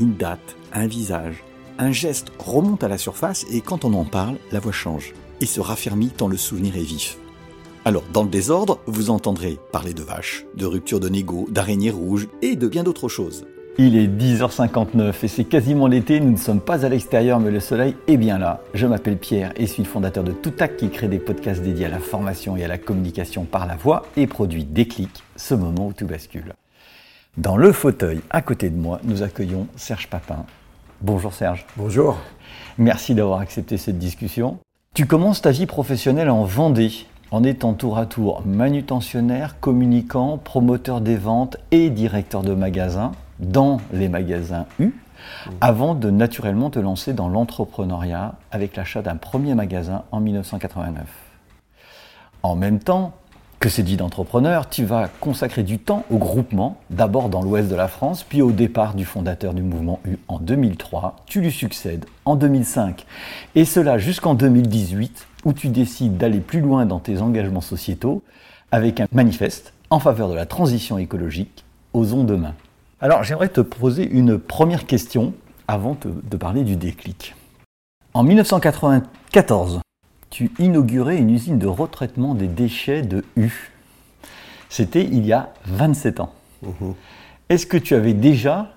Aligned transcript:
Une 0.00 0.14
date, 0.14 0.56
un 0.72 0.86
visage, 0.86 1.44
un 1.78 1.92
geste 1.92 2.32
remonte 2.38 2.82
à 2.82 2.88
la 2.88 2.96
surface 2.96 3.44
et 3.52 3.60
quand 3.60 3.84
on 3.84 3.92
en 3.92 4.06
parle, 4.06 4.36
la 4.50 4.58
voix 4.58 4.72
change 4.72 5.12
et 5.42 5.46
se 5.46 5.60
raffermit 5.60 6.08
tant 6.08 6.26
le 6.26 6.38
souvenir 6.38 6.74
est 6.76 6.82
vif. 6.82 7.18
Alors, 7.84 8.04
dans 8.10 8.22
le 8.22 8.30
désordre, 8.30 8.78
vous 8.86 9.10
entendrez 9.10 9.58
parler 9.72 9.92
de 9.92 10.02
vaches, 10.02 10.46
de 10.56 10.64
ruptures 10.64 11.00
de 11.00 11.10
négo, 11.10 11.46
d'araignées 11.50 11.90
rouges 11.90 12.28
et 12.40 12.56
de 12.56 12.66
bien 12.66 12.82
d'autres 12.82 13.08
choses. 13.08 13.44
Il 13.76 13.94
est 13.94 14.06
10h59 14.06 15.12
et 15.22 15.28
c'est 15.28 15.44
quasiment 15.44 15.86
l'été, 15.86 16.18
nous 16.18 16.32
ne 16.32 16.36
sommes 16.38 16.62
pas 16.62 16.86
à 16.86 16.88
l'extérieur 16.88 17.38
mais 17.38 17.50
le 17.50 17.60
soleil 17.60 17.94
est 18.08 18.16
bien 18.16 18.38
là. 18.38 18.62
Je 18.72 18.86
m'appelle 18.86 19.18
Pierre 19.18 19.52
et 19.56 19.66
suis 19.66 19.82
le 19.82 19.88
fondateur 19.88 20.24
de 20.24 20.32
Toutac 20.32 20.78
qui 20.78 20.88
crée 20.88 21.08
des 21.08 21.18
podcasts 21.18 21.60
dédiés 21.60 21.86
à 21.86 21.90
la 21.90 22.00
formation 22.00 22.56
et 22.56 22.64
à 22.64 22.68
la 22.68 22.78
communication 22.78 23.44
par 23.44 23.66
la 23.66 23.76
voix 23.76 24.06
et 24.16 24.26
produit 24.26 24.64
Déclic, 24.64 25.10
ce 25.36 25.54
moment 25.54 25.88
où 25.88 25.92
tout 25.92 26.06
bascule. 26.06 26.54
Dans 27.36 27.56
le 27.56 27.70
fauteuil 27.70 28.20
à 28.30 28.42
côté 28.42 28.70
de 28.70 28.76
moi, 28.76 28.98
nous 29.04 29.22
accueillons 29.22 29.68
Serge 29.76 30.08
Papin. 30.08 30.44
Bonjour 31.00 31.32
Serge. 31.32 31.64
Bonjour. 31.76 32.18
Merci 32.76 33.14
d'avoir 33.14 33.38
accepté 33.38 33.76
cette 33.76 33.98
discussion. 33.98 34.58
Tu 34.94 35.06
commences 35.06 35.40
ta 35.40 35.52
vie 35.52 35.66
professionnelle 35.66 36.28
en 36.28 36.42
Vendée 36.42 37.06
en 37.30 37.44
étant 37.44 37.74
tour 37.74 37.98
à 37.98 38.06
tour 38.06 38.42
manutentionnaire, 38.44 39.60
communicant, 39.60 40.38
promoteur 40.38 41.00
des 41.00 41.16
ventes 41.16 41.56
et 41.70 41.88
directeur 41.90 42.42
de 42.42 42.52
magasin 42.52 43.12
dans 43.38 43.80
les 43.92 44.08
magasins 44.08 44.66
U, 44.80 44.92
avant 45.60 45.94
de 45.94 46.10
naturellement 46.10 46.70
te 46.70 46.80
lancer 46.80 47.12
dans 47.12 47.28
l'entrepreneuriat 47.28 48.34
avec 48.50 48.74
l'achat 48.74 49.02
d'un 49.02 49.16
premier 49.16 49.54
magasin 49.54 50.02
en 50.10 50.18
1989. 50.18 51.06
En 52.42 52.56
même 52.56 52.80
temps 52.80 53.12
que 53.60 53.68
cette 53.68 53.86
vie 53.86 53.98
d'entrepreneur, 53.98 54.70
tu 54.70 54.86
vas 54.86 55.08
consacrer 55.20 55.62
du 55.62 55.78
temps 55.78 56.06
au 56.10 56.16
groupement, 56.16 56.78
d'abord 56.88 57.28
dans 57.28 57.42
l'ouest 57.42 57.68
de 57.68 57.74
la 57.74 57.88
France, 57.88 58.24
puis 58.24 58.40
au 58.40 58.52
départ 58.52 58.94
du 58.94 59.04
fondateur 59.04 59.52
du 59.52 59.62
mouvement 59.62 60.00
U 60.06 60.16
en 60.28 60.38
2003. 60.38 61.16
Tu 61.26 61.42
lui 61.42 61.52
succèdes 61.52 62.06
en 62.24 62.36
2005, 62.36 63.04
et 63.54 63.66
cela 63.66 63.98
jusqu'en 63.98 64.34
2018, 64.34 65.26
où 65.44 65.52
tu 65.52 65.68
décides 65.68 66.16
d'aller 66.16 66.40
plus 66.40 66.60
loin 66.60 66.86
dans 66.86 67.00
tes 67.00 67.20
engagements 67.20 67.60
sociétaux 67.60 68.22
avec 68.72 68.98
un 68.98 69.06
manifeste 69.12 69.74
en 69.90 70.00
faveur 70.00 70.30
de 70.30 70.34
la 70.34 70.46
transition 70.46 70.96
écologique. 70.96 71.64
Osons 71.92 72.24
demain. 72.24 72.54
Alors 72.98 73.24
j'aimerais 73.24 73.48
te 73.48 73.60
poser 73.60 74.08
une 74.08 74.38
première 74.38 74.86
question 74.86 75.34
avant 75.68 75.98
de 76.02 76.36
parler 76.38 76.62
du 76.62 76.76
déclic. 76.76 77.34
En 78.14 78.22
1994, 78.22 79.80
tu 80.30 80.50
inaugurais 80.58 81.18
une 81.18 81.30
usine 81.30 81.58
de 81.58 81.66
retraitement 81.66 82.34
des 82.34 82.48
déchets 82.48 83.02
de 83.02 83.24
U. 83.36 83.72
C'était 84.68 85.04
il 85.04 85.26
y 85.26 85.32
a 85.32 85.52
27 85.66 86.20
ans. 86.20 86.32
Mhm. 86.62 86.94
Est-ce 87.48 87.66
que 87.66 87.76
tu 87.76 87.94
avais 87.94 88.14
déjà 88.14 88.72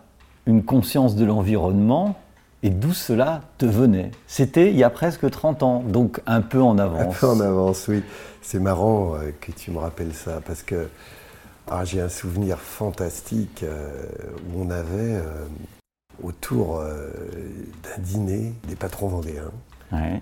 une 0.46 0.64
conscience 0.64 1.16
de 1.16 1.26
l'environnement 1.26 2.16
et 2.64 2.70
d'où 2.70 2.94
cela 2.94 3.42
te 3.58 3.66
venait? 3.66 4.12
C'était 4.26 4.72
il 4.72 4.78
y 4.78 4.84
a 4.84 4.90
presque 4.90 5.30
30 5.30 5.64
ans, 5.64 5.84
donc 5.88 6.22
un 6.26 6.42
peu 6.42 6.62
en 6.62 6.78
avance. 6.78 7.16
Un 7.16 7.20
peu 7.20 7.28
en 7.28 7.40
avance, 7.40 7.88
oui. 7.88 8.02
C'est 8.42 8.60
marrant 8.60 9.16
euh, 9.16 9.32
que 9.40 9.52
tu 9.52 9.72
me 9.72 9.78
rappelles 9.78 10.14
ça, 10.14 10.42
parce 10.46 10.64
que 10.64 10.90
ah, 11.70 11.86
j'ai 11.86 12.02
un 12.02 12.10
souvenir 12.10 12.60
fantastique 12.60 13.64
euh, 13.64 14.06
où 14.48 14.64
on 14.64 14.70
avait 14.70 15.16
euh, 15.16 15.46
autour 16.22 16.80
euh, 16.80 17.10
d'un 17.84 18.02
dîner 18.02 18.54
des 18.68 18.76
patrons 18.76 19.08
vendéens. 19.08 19.52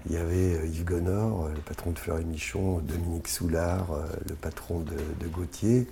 Il 0.05 0.13
y 0.13 0.17
avait 0.17 0.67
Yves 0.67 0.83
Gonor, 0.83 1.49
le 1.49 1.61
patron 1.61 1.91
de 1.91 1.99
Fleur 1.99 2.19
et 2.19 2.23
Michon, 2.23 2.79
Dominique 2.79 3.27
Soulard, 3.27 3.87
le 4.27 4.35
patron 4.35 4.79
de, 4.79 4.95
de, 5.23 5.27
Gauthier. 5.29 5.87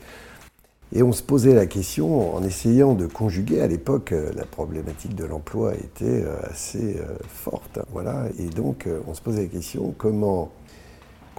Et 0.92 1.04
on 1.04 1.14
se 1.14 1.24
posait 1.24 1.54
la 1.54 1.66
question 1.66 2.36
en 2.36 2.44
essayant 2.44 2.94
de 2.94 3.06
conjuguer. 3.06 3.62
À 3.62 3.68
l'époque, 3.68 4.14
la 4.36 4.46
problématique 4.46 5.16
de 5.16 5.24
l'emploi 5.24 5.76
était 5.76 6.26
assez 6.44 7.00
forte. 7.28 7.80
Voilà. 7.92 8.26
Et 8.38 8.48
donc, 8.48 8.88
on 9.08 9.14
se 9.14 9.22
posait 9.22 9.44
la 9.44 9.48
question 9.48 9.94
comment 9.98 10.52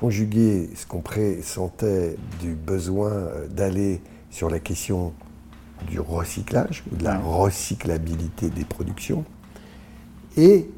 conjuguer 0.01 0.71
ce 0.75 0.87
qu'on 0.87 1.03
pressentait 1.03 2.17
du 2.41 2.55
besoin 2.55 3.11
euh, 3.11 3.47
d'aller 3.49 4.01
sur 4.31 4.49
la 4.49 4.59
question 4.59 5.13
du 5.89 6.01
recyclage, 6.01 6.85
ou 6.91 6.97
de 6.97 7.05
la 7.05 7.19
recyclabilité 7.19 8.49
des 8.49 8.65
productions, 8.65 9.25
et 10.37 10.71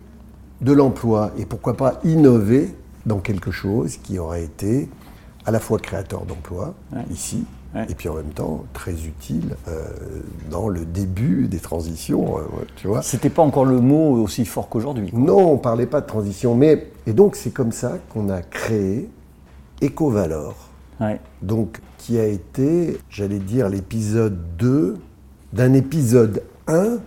de 0.62 0.72
l'emploi, 0.72 1.32
et 1.38 1.44
pourquoi 1.44 1.76
pas 1.76 2.00
innover 2.04 2.74
dans 3.04 3.18
quelque 3.18 3.50
chose 3.50 3.96
qui 3.96 4.18
aurait 4.18 4.44
été 4.44 4.88
à 5.44 5.50
la 5.50 5.58
fois 5.58 5.78
créateur 5.78 6.24
d'emplois, 6.24 6.74
ici, 7.10 7.44
et 7.88 7.94
puis 7.94 8.08
en 8.08 8.14
même 8.14 8.32
temps 8.32 8.64
très 8.72 8.92
utile 8.92 9.56
euh, 9.66 9.88
dans 10.50 10.68
le 10.68 10.84
début 10.84 11.48
des 11.48 11.58
transitions, 11.58 12.38
euh, 12.38 12.42
tu 12.76 12.86
vois. 12.86 13.02
C'était 13.02 13.30
pas 13.30 13.42
encore 13.42 13.64
le 13.64 13.80
mot 13.80 14.22
aussi 14.22 14.44
fort 14.44 14.68
qu'aujourd'hui. 14.68 15.10
Non, 15.12 15.52
on 15.52 15.58
parlait 15.58 15.86
pas 15.86 16.00
de 16.00 16.06
transition, 16.06 16.54
mais 16.54 16.90
et 17.06 17.12
donc 17.12 17.34
c'est 17.34 17.50
comme 17.50 17.72
ça 17.72 17.98
qu'on 18.10 18.28
a 18.28 18.42
créé 18.42 19.08
EcoValor. 19.82 20.54
Donc 21.40 21.80
qui 21.98 22.18
a 22.18 22.26
été, 22.26 22.98
j'allais 23.10 23.40
dire, 23.40 23.68
l'épisode 23.68 24.38
2 24.58 24.98
d'un 25.52 25.72
épisode 25.72 26.42
1 26.68 26.98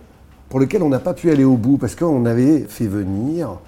pour 0.48 0.60
lequel 0.60 0.82
on 0.82 0.88
n'a 0.88 1.00
pas 1.00 1.14
pu 1.14 1.30
aller 1.30 1.44
au 1.44 1.56
bout 1.56 1.78
parce 1.78 1.94
qu'on 1.94 2.24
avait 2.26 2.60
fait 2.60 2.86
venir, 2.86 3.58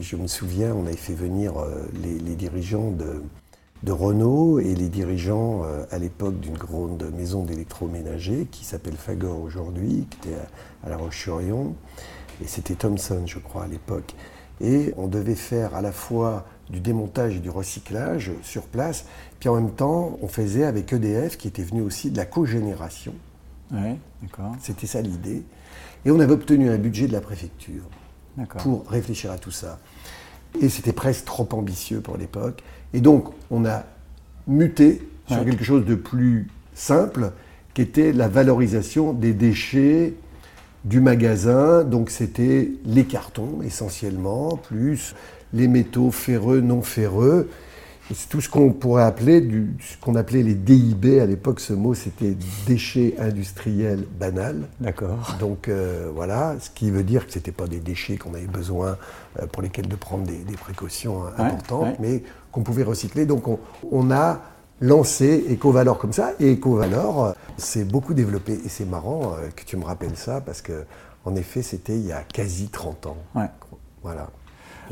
je 0.00 0.16
me 0.16 0.26
souviens, 0.26 0.74
on 0.74 0.86
avait 0.86 0.96
fait 0.96 1.14
venir 1.14 1.58
euh, 1.58 1.84
les 2.02 2.36
dirigeants 2.36 2.90
de, 2.90 3.22
de 3.84 3.92
Renault 3.92 4.60
et 4.60 4.74
les 4.74 4.88
dirigeants 4.88 5.62
euh, 5.64 5.84
à 5.90 5.98
l'époque 5.98 6.40
d'une 6.40 6.56
grande 6.56 7.04
maison 7.14 7.44
d'électroménager 7.44 8.48
qui 8.50 8.64
s'appelle 8.64 8.96
Fagor 8.96 9.40
aujourd'hui, 9.40 10.06
qui 10.08 10.28
était 10.28 10.38
à, 10.84 10.88
La 10.88 10.96
Roche-sur-Yon. 10.96 11.74
Et 12.42 12.46
c'était 12.46 12.74
Thomson, 12.74 13.22
je 13.26 13.38
crois, 13.38 13.64
à 13.64 13.66
l'époque. 13.66 14.14
Et 14.60 14.94
on 14.96 15.06
devait 15.06 15.34
faire 15.34 15.74
à 15.74 15.82
la 15.82 15.92
fois 15.92 16.46
du 16.70 16.80
démontage 16.80 17.36
et 17.36 17.40
du 17.40 17.50
recyclage 17.50 18.32
sur 18.42 18.62
place, 18.62 19.04
puis 19.38 19.50
en 19.50 19.56
même 19.56 19.72
temps, 19.72 20.18
on 20.22 20.28
faisait 20.28 20.64
avec 20.64 20.92
EDF, 20.92 21.36
qui 21.36 21.48
était 21.48 21.62
venu 21.62 21.82
aussi 21.82 22.10
de 22.10 22.16
la 22.16 22.24
cogénération. 22.24 23.12
Ouais, 23.70 23.98
d'accord. 24.22 24.56
C'était 24.60 24.86
ça 24.86 25.02
l'idée. 25.02 25.42
Et 26.04 26.10
on 26.10 26.20
avait 26.20 26.32
obtenu 26.32 26.68
un 26.70 26.76
budget 26.76 27.06
de 27.06 27.12
la 27.12 27.20
préfecture 27.20 27.84
pour 28.58 28.84
réfléchir 28.88 29.30
à 29.30 29.38
tout 29.38 29.50
ça. 29.50 29.78
Et 30.60 30.68
c'était 30.68 30.92
presque 30.92 31.24
trop 31.24 31.48
ambitieux 31.52 32.00
pour 32.00 32.16
l'époque. 32.16 32.62
Et 32.92 33.00
donc, 33.00 33.28
on 33.50 33.64
a 33.64 33.84
muté 34.46 35.08
sur 35.26 35.44
quelque 35.44 35.64
chose 35.64 35.84
de 35.84 35.94
plus 35.94 36.48
simple, 36.74 37.32
qui 37.72 37.82
était 37.82 38.12
la 38.12 38.28
valorisation 38.28 39.12
des 39.12 39.32
déchets 39.32 40.14
du 40.84 41.00
magasin. 41.00 41.82
Donc, 41.82 42.10
c'était 42.10 42.72
les 42.84 43.04
cartons 43.04 43.62
essentiellement, 43.64 44.56
plus 44.56 45.14
les 45.52 45.66
métaux 45.66 46.10
ferreux, 46.10 46.60
non 46.60 46.82
ferreux. 46.82 47.48
C'est 48.12 48.28
tout 48.28 48.42
ce 48.42 48.50
qu'on 48.50 48.72
pourrait 48.72 49.04
appeler, 49.04 49.40
du, 49.40 49.74
ce 49.80 49.96
qu'on 49.96 50.14
appelait 50.14 50.42
les 50.42 50.54
DIB. 50.54 51.20
À 51.20 51.26
l'époque, 51.26 51.60
ce 51.60 51.72
mot, 51.72 51.94
c'était 51.94 52.36
déchets 52.66 53.14
industriels 53.18 54.04
banals. 54.20 54.68
D'accord. 54.78 55.36
Donc 55.40 55.68
euh, 55.68 56.10
voilà, 56.14 56.56
ce 56.60 56.68
qui 56.68 56.90
veut 56.90 57.02
dire 57.02 57.26
que 57.26 57.32
ce 57.32 57.38
n'était 57.38 57.52
pas 57.52 57.66
des 57.66 57.80
déchets 57.80 58.18
qu'on 58.18 58.34
avait 58.34 58.46
besoin, 58.46 58.98
euh, 59.40 59.46
pour 59.46 59.62
lesquels 59.62 59.88
de 59.88 59.96
prendre 59.96 60.24
des, 60.24 60.56
précautions 60.56 61.24
importantes, 61.38 61.98
mais 61.98 62.22
qu'on 62.52 62.62
pouvait 62.62 62.82
recycler. 62.82 63.24
Donc 63.24 63.44
on, 63.90 64.10
a 64.10 64.40
lancé 64.80 65.44
EcoValor 65.50 65.98
comme 65.98 66.12
ça. 66.12 66.32
Et 66.40 66.52
EcoValor 66.52 67.34
s'est 67.56 67.82
euh, 67.82 67.84
beaucoup 67.84 68.12
développé. 68.12 68.52
Et 68.52 68.68
c'est 68.68 68.84
marrant 68.84 69.34
que 69.56 69.64
tu 69.64 69.78
me 69.78 69.84
rappelles 69.84 70.16
ça, 70.16 70.42
parce 70.42 70.60
que 70.60 70.84
en 71.24 71.36
effet, 71.36 71.62
c'était 71.62 71.96
il 71.96 72.06
y 72.06 72.12
a 72.12 72.22
quasi 72.22 72.68
30 72.68 73.06
ans. 73.06 73.16
Voilà. 74.02 74.28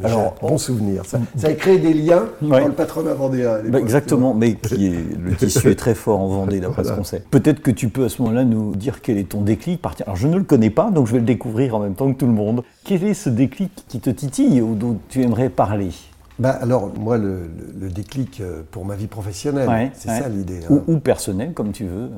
Alors, 0.03 0.35
bon 0.41 0.59
souvenir. 0.59 1.05
Ça, 1.05 1.19
a 1.43 1.53
créé 1.53 1.79
des 1.79 1.95
liens 1.95 2.25
dans 2.41 2.67
le 2.67 2.73
patronat 2.73 3.15
vendéen. 3.15 3.59
Bah, 3.69 3.79
exactement, 3.79 4.35
mais 4.35 4.55
qui 4.57 4.87
est, 4.87 5.19
le 5.19 5.35
tissu 5.35 5.71
est 5.71 5.75
très 5.75 5.95
fort 5.95 6.21
en 6.21 6.29
Vendée, 6.29 6.61
d'après 6.61 6.85
ce 6.85 6.93
qu'on 6.93 7.05
sait. 7.05 7.23
Peut-être 7.31 7.61
que 7.61 7.71
tu 7.71 7.89
peux 7.89 8.05
à 8.05 8.09
ce 8.09 8.23
moment-là 8.23 8.45
nous 8.45 8.75
dire 8.75 9.03
quel 9.03 9.19
est 9.19 9.31
ton 9.31 9.43
déclic. 9.43 9.81
Alors, 10.05 10.17
je 10.17 10.29
ne 10.29 10.37
le 10.37 10.45
connais 10.45 10.71
pas, 10.71 10.91
donc 10.91 11.07
je 11.07 11.13
vais 11.13 11.19
le 11.19 11.25
découvrir 11.25 11.75
en 11.75 11.81
même 11.81 11.95
temps 11.95 12.13
que 12.13 12.19
tout 12.19 12.27
le 12.27 12.33
monde. 12.33 12.63
Quel 12.85 13.05
est 13.05 13.15
ce 13.15 13.29
déclic 13.29 13.73
qui 13.89 14.01
te 14.01 14.11
titille 14.11 14.61
ou 14.61 14.75
dont 14.75 14.99
tu 15.09 15.23
aimerais 15.23 15.49
parler? 15.49 15.91
Bah 16.39 16.51
alors, 16.61 16.91
moi, 16.99 17.19
le, 17.19 17.49
déclic 17.91 18.41
euh, 18.41 18.63
pour 18.71 18.85
ma 18.85 18.97
vie 18.97 19.07
professionnelle, 19.07 19.91
c'est 19.95 20.09
ça 20.09 20.29
l'idée. 20.29 20.61
Hein. 20.65 20.81
Ou, 20.87 20.95
ou, 20.95 20.99
personnelle, 20.99 21.53
comme 21.53 21.73
tu 21.73 21.85
veux. 21.85 22.09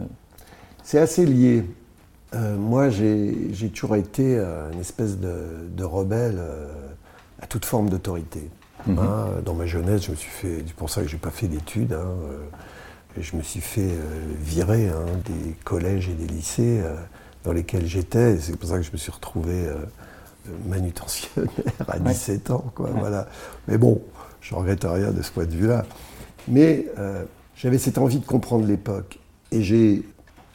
C'est 0.83 0.99
assez 0.99 1.27
lié. 1.27 1.65
Euh, 2.35 2.57
moi, 2.57 2.91
j'ai 2.91 3.71
toujours 3.75 3.97
été 3.97 4.37
euh, 4.37 4.71
une 4.73 4.81
espèce 4.81 5.19
de, 5.19 5.85
rebelle 5.85 6.39
euh, 6.39 6.67
à 7.45 7.47
toute 7.47 7.65
forme 7.65 7.89
d'autorité. 7.89 8.51
Mhm. 8.87 8.99
Hein, 8.99 9.27
dans 9.45 9.55
ma 9.55 9.67
jeunesse, 9.67 10.05
je 10.07 10.11
me 10.11 10.17
suis 10.17 10.31
fait, 10.31 10.65
c'est 10.67 10.75
pour 10.75 10.91
ça 10.91 11.03
que 11.03 11.09
je 11.09 11.15
n'ai 11.15 11.21
pas 11.21 11.31
fait 11.31 11.47
d'études, 11.47 11.93
hein, 11.93 12.17
je 13.19 13.37
me 13.37 13.43
suis 13.43 13.61
fait 13.61 13.93
virer 14.41 14.89
hein, 14.89 15.05
des 15.25 15.53
collèges 15.65 16.09
et 16.09 16.15
des 16.15 16.27
lycées 16.27 16.83
dans 17.45 17.53
lesquels 17.53 17.87
j'étais. 17.87 18.41
C'est 18.41 18.57
pour 18.57 18.69
ça 18.69 18.77
que 18.77 18.83
je 18.83 18.91
me 18.91 18.97
suis 18.97 19.13
retrouvé 19.13 19.69
manutentionnaire 20.67 21.49
à 21.87 22.01
17 22.01 22.51
ans. 22.51 22.65
Quoi, 22.75 22.91
voilà. 22.91 23.29
Mais 23.69 23.79
bon, 23.79 24.03
je 24.41 24.53
ne 24.53 24.59
regrette 24.59 24.83
rien 24.83 25.13
de 25.13 25.23
ce 25.23 25.31
point 25.31 25.45
de 25.45 25.53
vue-là. 25.53 25.87
Mais 26.49 26.87
j'avais 27.55 27.79
cette 27.79 27.99
envie 27.99 28.19
de 28.19 28.27
comprendre 28.27 28.67
l'époque. 28.67 29.21
Et 29.53 29.63
j'ai 29.63 30.03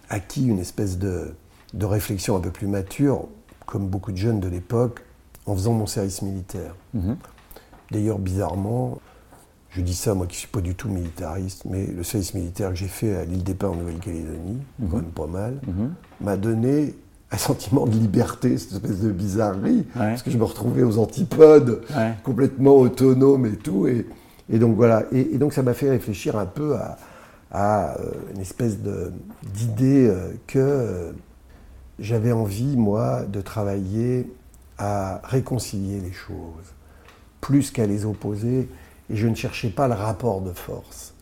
acquis 0.10 0.46
une 0.46 0.60
espèce 0.60 0.98
de 0.98 1.34
de 1.74 1.86
réflexion 1.86 2.36
un 2.36 2.40
peu 2.40 2.52
plus 2.52 2.68
mature, 2.68 3.28
comme 3.66 3.88
beaucoup 3.88 4.12
de 4.12 4.18
jeunes 4.18 4.40
de 4.40 4.48
l'époque, 4.48 5.02
en 5.50 5.56
faisant 5.56 5.74
mon 5.74 5.88
service 5.88 6.22
militaire. 6.22 6.76
Mhm. 6.94 7.18
D'ailleurs, 7.92 8.20
bizarrement, 8.20 9.00
je 9.72 9.82
dis 9.82 9.96
ça, 9.96 10.14
moi 10.14 10.28
qui 10.28 10.36
ne 10.36 10.40
suis 10.40 10.48
pas 10.48 10.62
du 10.62 10.76
tout 10.76 10.90
militariste, 10.90 11.66
mais 11.66 11.86
le 11.88 12.04
service 12.04 12.34
militaire 12.34 12.70
que 12.70 12.76
j'ai 12.76 12.88
fait 12.88 13.16
à 13.16 13.26
l'île 13.26 13.44
des 13.44 13.54
Pins 13.54 13.70
en 13.70 13.76
Nouvelle-Calédonie, 13.76 14.60
mhm. 14.80 14.90
quand 14.90 14.98
même 14.98 15.06
pas 15.06 15.28
mal, 15.28 15.60
mhm. 15.68 15.94
m'a 16.22 16.38
donné 16.38 16.96
un 17.32 17.38
sentiment 17.38 17.86
de 17.86 17.92
liberté, 17.92 18.58
cette 18.58 18.74
espèce 18.74 19.00
de 19.02 19.12
bizarrerie, 19.12 19.86
parce 19.94 20.24
que 20.24 20.32
je 20.32 20.38
me 20.38 20.44
retrouvais 20.44 20.82
aux 20.82 20.98
antipodes, 20.98 21.84
complètement 22.24 22.76
autonome 22.76 23.46
et 23.46 23.56
tout. 23.56 23.88
Et, 23.88 24.58
donc 24.58 24.76
voilà. 24.76 25.04
Et, 25.12 25.38
donc 25.38 25.54
ça 25.54 25.62
m'a 25.62 25.76
fait 25.76 25.92
réfléchir 25.92 26.40
un 26.40 26.48
peu 26.48 26.76
à, 27.52 27.96
euh, 28.00 28.12
une 28.34 28.42
espèce 28.42 28.80
d'idée 29.54 30.08
euh, 30.08 30.32
que 30.48 30.58
euh, 30.58 31.12
j'avais 32.00 32.32
envie, 32.32 32.78
moi, 32.78 33.24
de 33.24 33.42
travailler 33.42 34.28
à 34.80 35.22
réconcilier 35.26 36.00
les 36.00 36.14
choses, 36.14 36.74
plus 37.42 37.70
qu'à 37.70 37.86
les 37.86 38.06
opposer, 38.06 38.70
et 39.10 39.16
je 39.16 39.28
ne 39.28 39.36
cherchais 39.36 39.70
pas 39.70 39.88
le 39.88 39.94
rapport 39.94 40.42
de 40.42 40.52
force. 40.52 41.14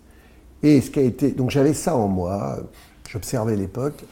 Et 0.64 0.80
ce 0.80 0.92
qui 0.92 1.00
a 1.00 1.04
été. 1.04 1.32
Donc 1.32 1.50
j'avais 1.50 1.74
ça 1.74 1.96
en 1.96 2.08
moi, 2.08 2.60
j'observais 3.10 3.56
l'époque, 3.56 4.06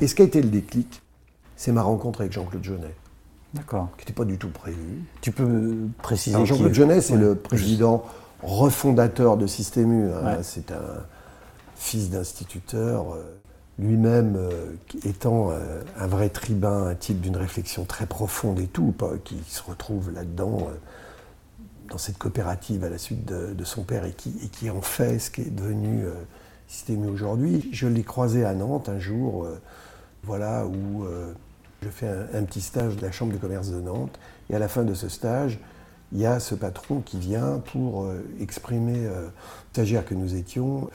et 0.00 0.06
ce 0.06 0.14
qui 0.14 0.22
a 0.22 0.24
été 0.24 0.40
le 0.40 0.48
déclic, 0.48 1.02
c'est 1.56 1.72
ma 1.72 1.82
rencontre 1.82 2.20
avec 2.20 2.32
Jean-Claude 2.32 2.64
Jeunet. 2.64 2.94
D'accord. 3.52 3.88
Qui 3.96 4.02
n'était 4.02 4.12
pas 4.12 4.24
du 4.24 4.38
tout 4.38 4.48
prévu. 4.48 5.02
Tu 5.20 5.30
peux 5.30 5.76
préciser 6.02 6.44
Jean-Claude 6.46 6.74
Jeunet, 6.74 7.00
c'est 7.00 7.16
le 7.16 7.34
président 7.34 8.04
refondateur 8.42 9.36
de 9.36 9.46
Système 9.46 9.92
U. 9.92 10.12
Hein. 10.12 10.38
C'est 10.42 10.70
un 10.72 11.04
fils 11.76 12.10
d'instituteur. 12.10 13.16
Lui-même 13.78 14.36
euh, 14.36 14.72
étant 15.04 15.50
euh, 15.50 15.82
un 15.98 16.06
vrai 16.06 16.28
tribun, 16.28 16.86
un 16.86 16.94
type 16.94 17.20
d'une 17.20 17.36
réflexion 17.36 17.84
très 17.84 18.06
profonde 18.06 18.60
et 18.60 18.68
tout, 18.68 18.94
qui 19.24 19.42
se 19.48 19.62
retrouve 19.62 20.12
là-dedans, 20.12 20.68
euh, 20.68 20.74
dans 21.90 21.98
cette 21.98 22.16
coopérative 22.16 22.84
à 22.84 22.88
la 22.88 22.98
suite 22.98 23.24
de, 23.24 23.64
son 23.64 23.82
père 23.82 24.04
et 24.04 24.12
qui, 24.12 24.70
en 24.70 24.80
fait 24.80 25.18
ce 25.18 25.30
qui 25.30 25.42
est 25.42 25.54
devenu 25.54 26.04
Système 26.66 27.06
aujourd'hui. 27.06 27.68
Je 27.72 27.86
l'ai 27.86 28.02
croisé 28.02 28.42
à 28.44 28.54
Nantes 28.54 28.88
un 28.88 28.98
jour, 28.98 29.46
voilà, 30.22 30.64
où 30.64 31.04
je 31.82 31.88
fais 31.90 32.08
un, 32.08 32.42
petit 32.44 32.62
stage 32.62 32.96
de 32.96 33.02
la 33.02 33.12
Chambre 33.12 33.34
de 33.34 33.36
commerce 33.36 33.68
de 33.68 33.82
Nantes, 33.82 34.18
et 34.48 34.54
à 34.54 34.58
la 34.58 34.66
fin 34.66 34.82
de 34.82 34.94
ce 34.94 35.10
stage, 35.10 35.60
il 36.12 36.20
y 36.20 36.26
a 36.26 36.40
ce 36.40 36.54
patron 36.54 37.02
qui 37.02 37.18
vient 37.18 37.60
pour 37.70 38.10
exprimer, 38.40 39.06
stagiaire 39.72 40.06
que 40.06 40.14
nous 40.14 40.36
étions, 40.36 40.88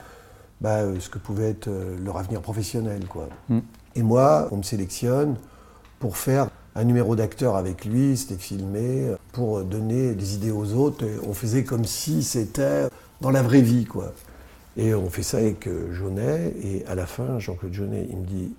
bah, 0.60 0.80
euh, 0.80 1.00
ce 1.00 1.08
que 1.08 1.18
pouvait 1.18 1.50
être 1.50 1.68
euh, 1.68 1.96
leur 2.04 2.18
avenir 2.18 2.40
professionnel. 2.40 3.06
Quoi. 3.06 3.28
Mm. 3.48 3.58
Et 3.96 4.02
moi, 4.02 4.48
on 4.50 4.58
me 4.58 4.62
sélectionne 4.62 5.36
pour 5.98 6.16
faire 6.16 6.48
un 6.74 6.84
numéro 6.84 7.16
d'acteur 7.16 7.56
avec 7.56 7.84
lui, 7.84 8.16
c'était 8.16 8.40
filmé, 8.40 9.14
pour 9.32 9.62
donner 9.64 10.14
des 10.14 10.34
idées 10.34 10.52
aux 10.52 10.72
autres. 10.74 11.04
on 11.26 11.34
faisait 11.34 11.64
comme 11.64 11.84
si 11.84 12.22
c'était 12.22 12.86
dans 13.20 13.30
la 13.30 13.42
vraie 13.42 13.60
vie. 13.60 13.84
Quoi. 13.84 14.12
Et 14.76 14.94
on 14.94 15.10
fait 15.10 15.22
ça 15.22 15.38
avec 15.38 15.66
euh, 15.66 15.92
Jaunet, 15.92 16.54
et 16.62 16.86
à 16.86 16.94
la 16.94 17.06
fin, 17.06 17.38
Jean-Claude 17.38 17.72
Jaunet, 17.72 18.06
il 18.10 18.16
me 18.18 18.26
dit 18.26 18.54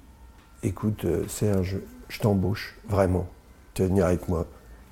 Écoute, 0.64 1.06
Serge, 1.28 1.78
je 2.10 2.20
t'embauche, 2.20 2.76
vraiment, 2.88 3.28
tu 3.74 3.82
vas 3.82 3.88
venir 3.88 4.06
avec 4.06 4.28
moi. 4.28 4.46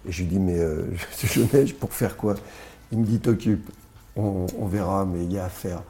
Et 0.08 0.12
je 0.12 0.22
lui 0.22 0.30
dis 0.30 0.40
Mais 0.40 0.58
euh, 0.58 0.86
Jaunet, 1.24 1.66
pour 1.74 1.94
faire 1.94 2.16
quoi? 2.16 2.36
Il 2.92 3.00
me 3.00 3.06
dit 3.06 3.20
T'occupe, 3.20 3.70
on, 4.16 4.46
on 4.58 4.66
verra, 4.66 5.06
mais 5.06 5.24
il 5.26 5.34
y 5.34 5.38
a 5.38 5.46
à 5.46 5.50
faire. 5.50 5.84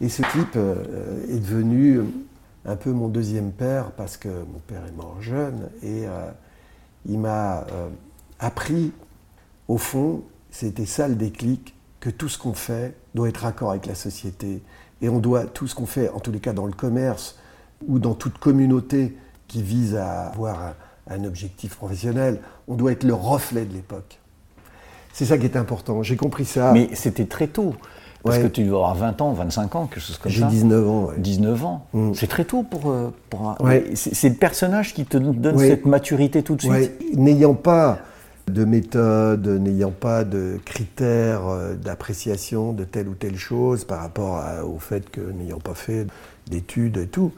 Et 0.00 0.08
ce 0.08 0.22
type 0.22 0.56
euh, 0.56 1.24
est 1.28 1.40
devenu 1.40 2.00
un 2.64 2.76
peu 2.76 2.92
mon 2.92 3.08
deuxième 3.08 3.50
père 3.50 3.90
parce 3.92 4.16
que 4.16 4.28
mon 4.28 4.60
père 4.66 4.84
est 4.86 4.96
mort 4.96 5.16
jeune 5.20 5.68
et 5.82 6.06
euh, 6.06 6.30
il 7.06 7.18
m'a 7.18 7.60
euh, 7.72 7.88
appris, 8.38 8.92
au 9.66 9.78
fond, 9.78 10.22
c'était 10.50 10.86
ça 10.86 11.08
le 11.08 11.14
déclic, 11.14 11.74
que 12.00 12.10
tout 12.10 12.28
ce 12.28 12.38
qu'on 12.38 12.54
fait 12.54 12.94
doit 13.14 13.28
être 13.28 13.38
raccord 13.38 13.70
avec 13.70 13.86
la 13.86 13.96
société. 13.96 14.62
Et 15.02 15.08
on 15.08 15.18
doit, 15.18 15.44
tout 15.44 15.66
ce 15.66 15.74
qu'on 15.74 15.86
fait, 15.86 16.08
en 16.10 16.20
tous 16.20 16.30
les 16.30 16.38
cas 16.38 16.52
dans 16.52 16.66
le 16.66 16.72
commerce 16.72 17.38
ou 17.86 17.98
dans 17.98 18.14
toute 18.14 18.38
communauté 18.38 19.16
qui 19.48 19.62
vise 19.62 19.96
à 19.96 20.28
avoir 20.28 20.74
un 21.08 21.24
objectif 21.24 21.74
professionnel, 21.76 22.40
on 22.68 22.76
doit 22.76 22.92
être 22.92 23.04
le 23.04 23.14
reflet 23.14 23.64
de 23.64 23.72
l'époque. 23.72 24.20
C'est 25.12 25.24
ça 25.24 25.38
qui 25.38 25.46
est 25.46 25.56
important. 25.56 26.02
J'ai 26.04 26.16
compris 26.16 26.44
ça. 26.44 26.72
Mais 26.72 26.90
c'était 26.94 27.24
très 27.24 27.48
tôt. 27.48 27.74
Parce 28.24 28.38
que 28.38 28.46
tu 28.46 28.64
dois 28.64 28.78
avoir 28.78 28.94
20 28.94 29.20
ans, 29.22 29.32
25 29.32 29.76
ans, 29.76 29.86
quelque 29.86 30.00
chose 30.00 30.18
comme 30.18 30.32
ça. 30.32 30.48
J'ai 30.50 30.56
19 30.56 30.88
ans. 30.88 31.10
19 31.16 31.64
ans. 31.64 31.86
Mm. 31.92 32.12
C'est 32.14 32.26
très 32.26 32.44
tôt 32.44 32.62
pour. 32.62 32.90
Euh, 32.90 33.12
pour 33.30 33.56
C'est 33.94 34.28
le 34.28 34.34
personnage 34.34 34.94
qui 34.94 35.04
te 35.04 35.16
donne 35.16 35.58
cette 35.58 35.86
maturité 35.86 36.42
tout 36.42 36.56
de 36.56 36.62
suite. 36.62 36.92
N'ayant 37.16 37.54
pas 37.54 37.98
de 38.48 38.64
méthode, 38.64 39.46
n'ayant 39.46 39.90
pas 39.90 40.24
de 40.24 40.58
critères 40.64 41.46
euh, 41.48 41.74
d'appréciation 41.74 42.72
de 42.72 42.84
telle 42.84 43.08
ou 43.08 43.14
telle 43.14 43.36
chose 43.36 43.84
par 43.84 44.00
rapport 44.00 44.42
au 44.64 44.78
fait 44.78 45.10
que 45.10 45.20
n'ayant 45.20 45.58
pas 45.58 45.74
fait 45.74 46.06
d'études 46.50 46.96
et 46.96 47.06
tout, 47.06 47.32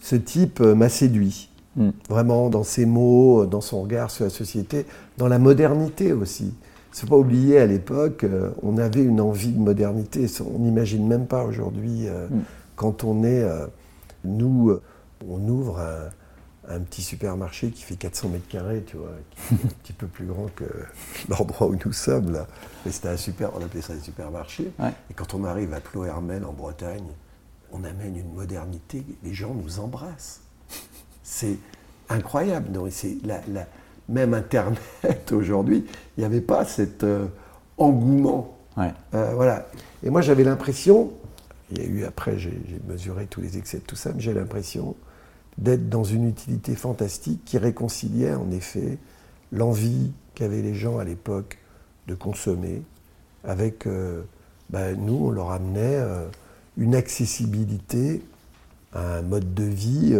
ce 0.00 0.16
type 0.16 0.62
euh, 0.62 0.74
m'a 0.74 0.88
séduit. 0.88 1.50
Mm. 1.76 1.90
Vraiment 2.08 2.48
dans 2.48 2.64
ses 2.64 2.86
mots, 2.86 3.44
dans 3.44 3.60
son 3.60 3.82
regard 3.82 4.10
sur 4.10 4.24
la 4.24 4.30
société, 4.30 4.86
dans 5.18 5.28
la 5.28 5.38
modernité 5.38 6.12
aussi 6.12 6.54
ne 7.04 7.08
faut 7.08 7.16
pas 7.16 7.20
oublier, 7.20 7.58
à 7.58 7.66
l'époque, 7.66 8.24
euh, 8.24 8.50
on 8.62 8.78
avait 8.78 9.02
une 9.02 9.20
envie 9.20 9.52
de 9.52 9.58
modernité. 9.58 10.26
On 10.40 10.60
n'imagine 10.60 11.06
même 11.06 11.26
pas 11.26 11.44
aujourd'hui, 11.44 12.08
euh, 12.08 12.26
mm. 12.28 12.42
quand 12.74 13.04
on 13.04 13.22
est. 13.22 13.42
Euh, 13.42 13.66
nous, 14.24 14.76
on 15.28 15.48
ouvre 15.48 15.78
un, 16.68 16.80
petit 16.80 17.02
supermarché 17.02 17.70
qui 17.70 17.82
fait 17.82 17.94
400 17.94 18.30
mètres 18.30 18.48
carrés, 18.48 18.82
tu 18.84 18.96
vois, 18.96 19.12
qui 19.30 19.54
est 19.54 19.58
un 19.64 19.68
petit 19.82 19.92
peu 19.92 20.06
plus 20.06 20.26
grand 20.26 20.46
que 20.56 20.64
l'endroit 21.28 21.68
où 21.68 21.76
nous 21.84 21.92
sommes, 21.92 22.32
là. 22.32 22.46
Mais 22.84 22.92
c'était 22.92 23.08
un 23.08 23.16
super. 23.16 23.50
On 23.54 23.62
appelait 23.62 23.82
ça 23.82 23.92
un 23.92 24.00
supermarché. 24.00 24.72
Et 25.10 25.14
quand 25.14 25.34
on 25.34 25.44
arrive 25.44 25.74
à 25.74 25.80
Plohermel, 25.80 26.44
en 26.44 26.52
Bretagne, 26.52 27.06
on 27.72 27.84
amène 27.84 28.16
une 28.16 28.32
modernité. 28.32 29.04
Les 29.22 29.34
gens 29.34 29.54
nous 29.54 29.80
embrassent. 29.80 30.40
C'est 31.22 31.58
incroyable. 32.08 32.70
C'est 32.90 33.18
la, 33.22 33.42
la 33.48 33.66
même 34.08 34.34
Internet 34.34 35.32
aujourd'hui, 35.32 35.84
il 36.16 36.20
n'y 36.20 36.24
avait 36.24 36.40
pas 36.40 36.64
cet 36.64 37.04
euh, 37.04 37.26
engouement. 37.78 38.56
Euh, 38.78 39.32
voilà. 39.34 39.66
Et 40.02 40.10
moi, 40.10 40.20
j'avais 40.20 40.44
l'impression, 40.44 41.12
il 41.70 41.78
y 41.78 41.80
a 41.80 41.84
eu 41.84 42.04
après, 42.04 42.38
j'ai 42.38 42.60
mesuré 42.86 43.26
tous 43.26 43.40
les 43.40 43.58
excès 43.58 43.78
de 43.78 43.82
tout 43.82 43.96
ça, 43.96 44.12
mais 44.14 44.20
j'ai 44.20 44.34
l'impression 44.34 44.94
d'être 45.58 45.88
dans 45.88 46.04
une 46.04 46.28
utilité 46.28 46.74
fantastique 46.74 47.40
qui 47.46 47.56
réconciliait 47.56 48.34
en 48.34 48.50
effet 48.50 48.98
l'envie 49.52 50.12
qu'avaient 50.34 50.60
les 50.60 50.74
gens 50.74 50.98
à 50.98 51.04
l'époque 51.04 51.58
de 52.06 52.14
consommer 52.14 52.82
avec, 53.42 53.86
euh, 53.86 54.22
ben, 54.68 54.94
nous, 54.96 55.28
on 55.28 55.30
leur 55.30 55.50
amenait 55.50 55.98
une 56.76 56.94
accessibilité 56.94 58.22
à 58.92 59.16
un 59.16 59.22
mode 59.22 59.54
de 59.54 59.64
vie 59.64 60.14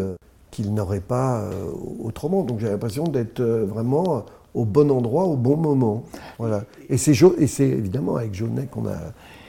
qu'il 0.56 0.72
n'aurait 0.72 1.00
pas 1.00 1.40
euh, 1.40 1.70
autrement. 2.02 2.42
Donc 2.42 2.60
j'ai 2.60 2.68
l'impression 2.70 3.04
d'être 3.04 3.40
euh, 3.40 3.66
vraiment 3.66 4.24
au 4.54 4.64
bon 4.64 4.90
endroit, 4.90 5.24
au 5.24 5.36
bon 5.36 5.58
moment. 5.58 6.02
Voilà. 6.38 6.64
Et 6.88 6.96
c'est 6.96 7.12
évidemment 7.60 8.16
avec 8.16 8.32
Jaunet 8.32 8.66
qu'on 8.66 8.86
a 8.86 8.96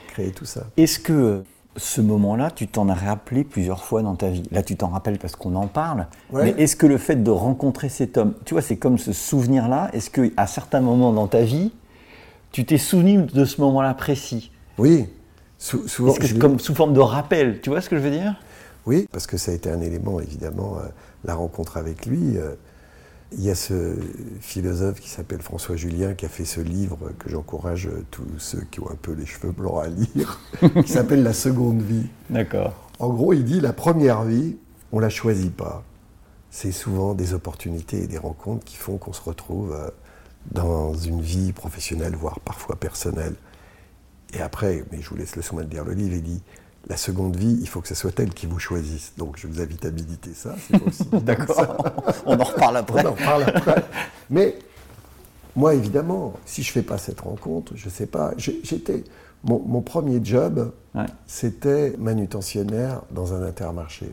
créé 0.10 0.32
tout 0.32 0.44
ça. 0.44 0.66
Est-ce 0.76 1.00
que 1.00 1.44
ce 1.78 2.02
moment-là, 2.02 2.52
tu 2.52 2.68
t'en 2.68 2.90
as 2.90 2.94
rappelé 2.94 3.46
plusieurs 3.46 3.86
fois 3.86 4.02
dans 4.02 4.16
ta 4.16 4.28
vie? 4.28 4.44
Là, 4.52 4.64
tu 4.64 4.76
t'en 4.76 4.90
rappelles 4.90 5.18
parce 5.18 5.38
qu'on 5.38 5.56
en 5.56 5.68
parle. 5.68 6.08
Mais 6.34 6.54
est-ce 6.58 6.76
que 6.76 6.88
le 6.88 6.98
fait 6.98 7.24
de 7.24 7.32
rencontrer 7.32 7.88
cet 7.88 8.18
homme, 8.18 8.34
tu 8.44 8.54
vois, 8.54 8.62
c'est 8.62 8.78
comme 8.78 8.98
ce 8.98 9.14
souvenir-là, 9.14 9.90
est-ce 9.94 10.10
qu'à 10.10 10.46
certains 10.46 10.82
moments 10.82 11.14
dans 11.14 11.28
ta 11.28 11.42
vie, 11.42 11.72
tu 12.52 12.66
t'es 12.66 12.78
souvenu 12.78 13.22
de 13.22 13.46
ce 13.46 13.62
moment-là 13.62 13.94
précis? 13.94 14.52
Oui. 14.78 15.06
souvent. 15.58 16.12
Est-ce 16.12 16.20
que 16.20 16.28
c'est 16.28 16.40
comme 16.40 16.60
sous 16.60 16.76
forme 16.76 16.94
de 16.94 17.00
rappel? 17.00 17.62
Tu 17.62 17.70
vois 17.70 17.80
ce 17.80 17.88
que 17.88 17.96
je 17.96 18.02
veux 18.02 18.12
dire? 18.12 18.36
Oui, 18.88 19.08
parce 19.12 19.28
que 19.28 19.38
ça 19.38 19.52
a 19.52 19.54
été 19.54 19.70
un 19.70 19.82
élément, 19.82 20.22
évidemment, 20.22 20.78
euh, 20.78 20.88
la 21.26 21.36
rencontre 21.36 21.76
avec 21.76 22.06
lui. 22.06 22.38
Euh, 22.38 22.56
il 23.34 23.44
y 23.44 23.50
a 23.50 23.56
ce 23.56 23.96
philosophe 24.40 25.02
qui 25.02 25.10
s'appelle 25.10 25.42
François 25.42 25.76
Julien 25.76 26.14
qui 26.14 26.26
a 26.26 26.30
fait 26.30 26.46
ce 26.46 26.62
livre 26.62 27.12
que 27.20 27.30
j'encourage 27.30 27.90
tous 28.10 28.24
ceux 28.38 28.62
qui 28.72 28.80
ont 28.80 28.90
un 28.90 28.96
peu 28.96 29.12
les 29.12 29.26
cheveux 29.26 29.52
blancs 29.52 29.84
à 29.84 29.88
lire, 29.88 30.40
qui 30.86 30.90
s'appelle 30.90 31.24
La 31.24 31.34
seconde 31.34 31.82
vie. 31.82 32.08
D'accord. 32.30 32.90
En 33.00 33.10
gros, 33.10 33.34
il 33.34 33.44
dit 33.44 33.60
la 33.60 33.74
première 33.74 34.24
vie, 34.24 34.56
on 34.94 35.00
la 35.00 35.10
choisit 35.10 35.54
pas. 35.54 35.84
c'est 36.50 36.72
souvent 36.72 37.14
des 37.14 37.34
opportunités 37.34 38.04
et 38.04 38.08
des 38.08 38.18
rencontres 38.18 38.64
qui 38.64 38.78
font 38.78 38.98
qu'on 38.98 39.12
se 39.12 39.22
retrouve 39.22 39.74
euh, 39.74 39.90
dans 40.52 40.94
une 40.94 41.20
vie 41.20 41.52
professionnelle, 41.52 42.16
voire 42.16 42.40
parfois 42.40 42.78
personnelle. 42.78 43.36
Et 44.34 44.42
après, 44.42 44.86
mais 44.92 45.02
je 45.02 45.10
vous 45.10 45.18
laisse 45.18 45.36
le 45.36 45.42
soin 45.42 45.64
de 45.64 45.70
lire 45.70 45.84
le 45.84 45.94
livre, 45.94 46.16
il 46.16 46.24
dit 46.24 46.42
la 46.90 46.98
seconde 46.98 47.36
vie, 47.36 47.58
il 47.60 47.68
faut 47.68 47.82
que 47.82 47.88
ce 47.88 47.96
soit 47.96 48.18
elle 48.20 48.34
qui 48.34 48.46
vous 48.46 48.60
choisisse. 48.60 49.14
Donc 49.18 49.38
je 49.38 49.48
vous 49.48 49.62
invite 49.62 49.86
à 49.86 49.92
méditer 49.92 50.32
ça. 50.34 50.56
D'accord. 51.12 51.78
On 52.26 52.40
en 52.40 52.44
reparle 52.44 52.78
après. 52.78 53.06
On 53.06 53.10
en 53.10 53.12
reparle 53.12 53.44
après. 53.44 53.84
Mais 54.30 54.58
moi, 55.56 55.74
évidemment, 55.74 56.34
si 56.46 56.64
je 56.64 56.70
ne 56.70 56.74
fais 56.74 56.82
pas 56.82 56.98
cette 56.98 57.22
rencontre, 57.22 57.74
je 57.76 57.86
ne 57.86 57.92
sais 57.92 58.06
pas. 58.06 58.34
J'étais. 58.38 59.04
Mon, 59.44 59.82
premier 59.82 60.20
job, 60.24 60.74
c'était 61.26 61.96
manutentionnaire 61.98 63.02
dans 63.12 63.34
un 63.34 63.44
intermarché 63.44 64.08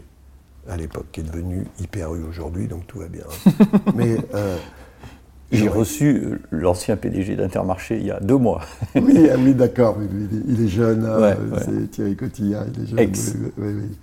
à 0.69 0.77
l'époque, 0.77 1.07
qui 1.13 1.21
est 1.21 1.25
devenu 1.25 1.67
hyper 1.81 2.15
U 2.15 2.25
aujourd'hui, 2.25 2.69
donc 2.69 2.87
tout 2.87 2.99
va 2.99 3.09
bien. 3.09 3.25
Mais 3.95 4.17
euh, 4.35 4.57
j'ai 5.55 5.69
reçu 5.69 6.17
euh, 6.17 6.39
l'ancien 6.51 6.97
PDG 6.97 7.37
d'Intermarché 7.37 7.99
il 7.99 8.07
y 8.07 8.11
a 8.11 8.21
deux 8.21 8.37
mois. 8.37 8.63
oui, 8.95 9.29
ah 9.31 9.37
oui 9.39 9.55
d'accord, 9.55 9.99
il, 10.49 10.65
est 10.65 10.69
jeune, 10.69 11.05
hein, 11.05 11.37
c'est 11.65 11.91
Thierry 11.91 12.17
Cotillard, 12.17 12.65
il 12.75 12.83
est 12.83 12.87
jeune. 12.87 12.99
Ex. 12.99 13.35
Oui, 13.59 13.73
oui, 13.73 13.99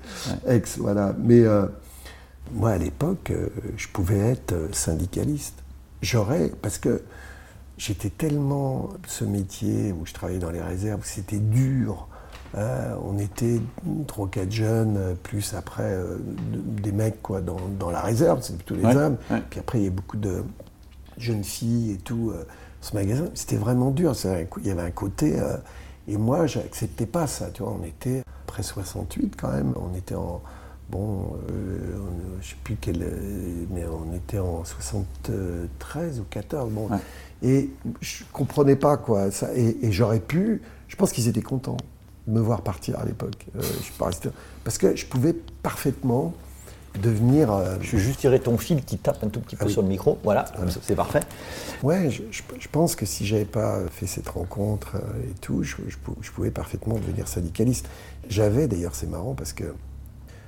Ex, 0.47 0.77
voilà. 0.77 1.15
Mais 1.19 1.41
euh, 1.41 1.65
moi, 2.53 2.71
à 2.71 2.77
l'époque, 2.77 3.31
je 3.77 3.87
pouvais 3.87 4.19
être 4.19 4.55
syndicaliste. 4.71 5.55
J'aurais, 6.01 6.51
parce 6.61 6.77
que 6.77 7.03
j'étais 7.77 8.09
tellement 8.09 8.89
ce 9.07 9.23
métier 9.23 9.91
où 9.91 10.05
je 10.05 10.13
travaillais 10.13 10.39
dans 10.39 10.51
les 10.51 10.61
réserves, 10.61 11.01
c'était 11.03 11.37
dur. 11.37 12.07
Hein, 12.57 12.97
on 13.05 13.17
était 13.17 13.61
trois, 14.07 14.27
quatre 14.27 14.51
jeunes, 14.51 15.15
plus 15.23 15.53
après 15.53 15.95
des 16.51 16.91
mecs 16.91 17.21
quoi, 17.21 17.39
dans, 17.39 17.91
la 17.91 18.01
réserve, 18.01 18.39
c'est 18.41 18.57
plutôt 18.57 18.75
les 18.75 18.95
hommes. 18.95 19.17
Puis 19.49 19.59
après, 19.59 19.79
il 19.79 19.85
y 19.85 19.87
a 19.87 19.91
beaucoup 19.91 20.17
de 20.17 20.43
jeunes 21.17 21.43
filles 21.43 21.91
et 21.91 21.97
tout. 21.97 22.31
Euh, 22.31 22.45
ce 22.81 22.95
magasin, 22.95 23.25
c'était 23.35 23.57
vraiment 23.57 23.91
dur. 23.91 24.15
Il 24.57 24.67
y 24.67 24.71
avait 24.71 24.81
un 24.81 24.91
côté. 24.91 25.39
Euh, 25.39 25.57
et 26.07 26.17
moi, 26.17 26.47
j'acceptais 26.47 27.05
pas 27.05 27.27
ça. 27.27 27.49
Tu 27.51 27.63
vois, 27.63 27.77
on 27.79 27.85
était 27.85 28.23
après 28.43 28.63
68 28.63 29.35
quand 29.39 29.51
même. 29.51 29.73
On 29.75 29.95
était 29.95 30.15
en. 30.15 30.41
Bon, 30.89 31.37
euh, 31.49 31.77
je 32.41 32.49
sais 32.49 32.55
plus 32.63 32.75
quel. 32.81 33.05
Mais 33.69 33.85
on 33.85 34.13
était 34.15 34.39
en 34.39 34.65
73 34.65 36.19
ou 36.19 36.23
14. 36.29 36.71
Bon. 36.71 36.89
Et 37.43 37.69
je 38.01 38.23
comprenais 38.33 38.75
pas 38.75 38.97
quoi. 38.97 39.31
Ça, 39.31 39.53
et, 39.55 39.91
j'aurais 39.91 40.19
pu. 40.19 40.61
Je 40.87 40.95
pense 40.95 41.11
qu'ils 41.11 41.27
étaient 41.27 41.41
contents 41.41 41.77
de 42.27 42.33
me 42.33 42.39
voir 42.41 42.61
partir 42.61 42.99
à 42.99 43.05
l'époque. 43.05 43.45
je 43.55 44.03
parce 44.63 44.77
que 44.77 44.95
je 44.95 45.05
pouvais 45.05 45.33
parfaitement 45.33 46.33
devenir. 46.99 47.51
Euh, 47.51 47.77
je 47.81 47.91
vais 47.95 48.03
juste 48.03 48.19
tirer 48.19 48.39
ton 48.39 48.57
fil 48.57 48.83
qui 48.83 48.97
tape 48.97 49.23
un 49.23 49.29
tout 49.29 49.39
petit 49.39 49.55
peu 49.55 49.65
ah 49.67 49.69
sur 49.69 49.81
le 49.81 49.87
micro. 49.87 50.17
Voilà, 50.23 50.45
c'est 50.81 50.95
parfait. 50.95 51.21
Ouais, 51.83 52.09
je, 52.09 52.67
pense 52.71 52.95
que 52.95 53.05
si 53.05 53.25
j'avais 53.25 53.45
pas 53.45 53.79
fait 53.91 54.07
cette 54.07 54.29
rencontre 54.29 54.95
euh, 54.95 55.29
et 55.29 55.33
tout, 55.41 55.63
je, 55.63 55.75
pouvais 56.33 56.51
parfaitement 56.51 56.95
devenir 56.95 57.27
syndicaliste. 57.27 57.87
J'avais 58.29 58.67
d'ailleurs, 58.67 58.95
c'est 58.95 59.09
marrant 59.09 59.33
parce 59.33 59.53
que 59.53 59.73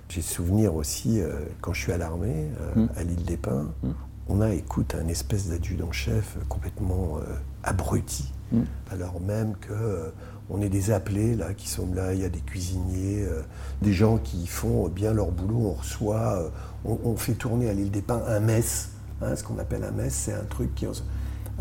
j'ai 0.09 0.21
souvenir 0.21 0.75
aussi 0.75 1.21
euh, 1.21 1.33
quand 1.61 1.73
je 1.73 1.81
suis 1.81 1.91
à 1.91 1.97
l'armée, 1.97 2.49
hmm. 2.75 2.85
à 2.95 3.03
l'île 3.03 3.23
des 3.23 3.37
Pins, 3.37 3.71
hmm. 3.81 3.91
on 4.29 4.41
a, 4.41 4.51
écoute, 4.51 4.95
un 4.95 5.07
espèce 5.07 5.49
d'adjudant-chef 5.49 6.37
complètement 6.49 7.19
abruti, 7.63 8.31
hmm. 8.51 8.63
alors 8.91 9.19
même 9.21 9.55
que 9.55 10.11
on 10.49 10.61
est 10.61 10.69
des 10.69 10.91
appelés 10.91 11.35
là 11.35 11.53
qui 11.53 11.67
sont 11.67 11.87
là, 11.93 12.13
il 12.13 12.21
y 12.21 12.25
a 12.25 12.29
des 12.29 12.39
cuisiniers, 12.39 13.23
euh, 13.23 13.41
des 13.81 13.93
gens 13.93 14.17
qui 14.17 14.45
font 14.47 14.87
bien 14.89 15.13
leur 15.13 15.31
boulot, 15.31 15.71
on 15.71 15.73
reçoit, 15.73 16.37
euh, 16.37 16.49
on, 16.85 17.15
fait 17.15 17.33
tourner 17.33 17.69
à 17.69 17.73
l'île 17.73 17.91
des 17.91 18.01
Pins 18.01 18.21
un 18.27 18.39
mess, 18.39 18.89
hein, 19.21 19.35
ce 19.35 19.43
qu'on 19.43 19.57
appelle 19.57 19.83
un 19.83 19.91
mess, 19.91 20.13
c'est 20.13 20.33
un 20.33 20.45
truc 20.49 20.75
qui... 20.75 20.85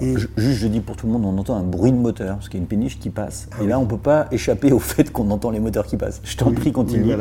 Et... 0.00 0.16
Juste, 0.16 0.30
je 0.36 0.66
dis 0.68 0.80
pour 0.80 0.96
tout 0.96 1.06
le 1.06 1.12
monde, 1.12 1.24
on 1.24 1.38
entend 1.38 1.56
un 1.56 1.62
bruit 1.62 1.92
de 1.92 1.98
moteur, 1.98 2.36
parce 2.36 2.48
qu'il 2.48 2.58
y 2.58 2.60
a 2.60 2.62
une 2.62 2.68
péniche 2.68 2.98
qui 2.98 3.10
passe. 3.10 3.48
Ah 3.52 3.62
et 3.62 3.66
là, 3.66 3.78
on 3.78 3.82
ne 3.82 3.88
peut 3.88 3.98
pas 3.98 4.26
échapper 4.30 4.72
au 4.72 4.78
fait 4.78 5.12
qu'on 5.12 5.30
entend 5.30 5.50
les 5.50 5.60
moteurs 5.60 5.86
qui 5.86 5.98
passent. 5.98 6.20
Je 6.24 6.36
t'en 6.36 6.52
prie, 6.52 6.72
continue. 6.72 7.14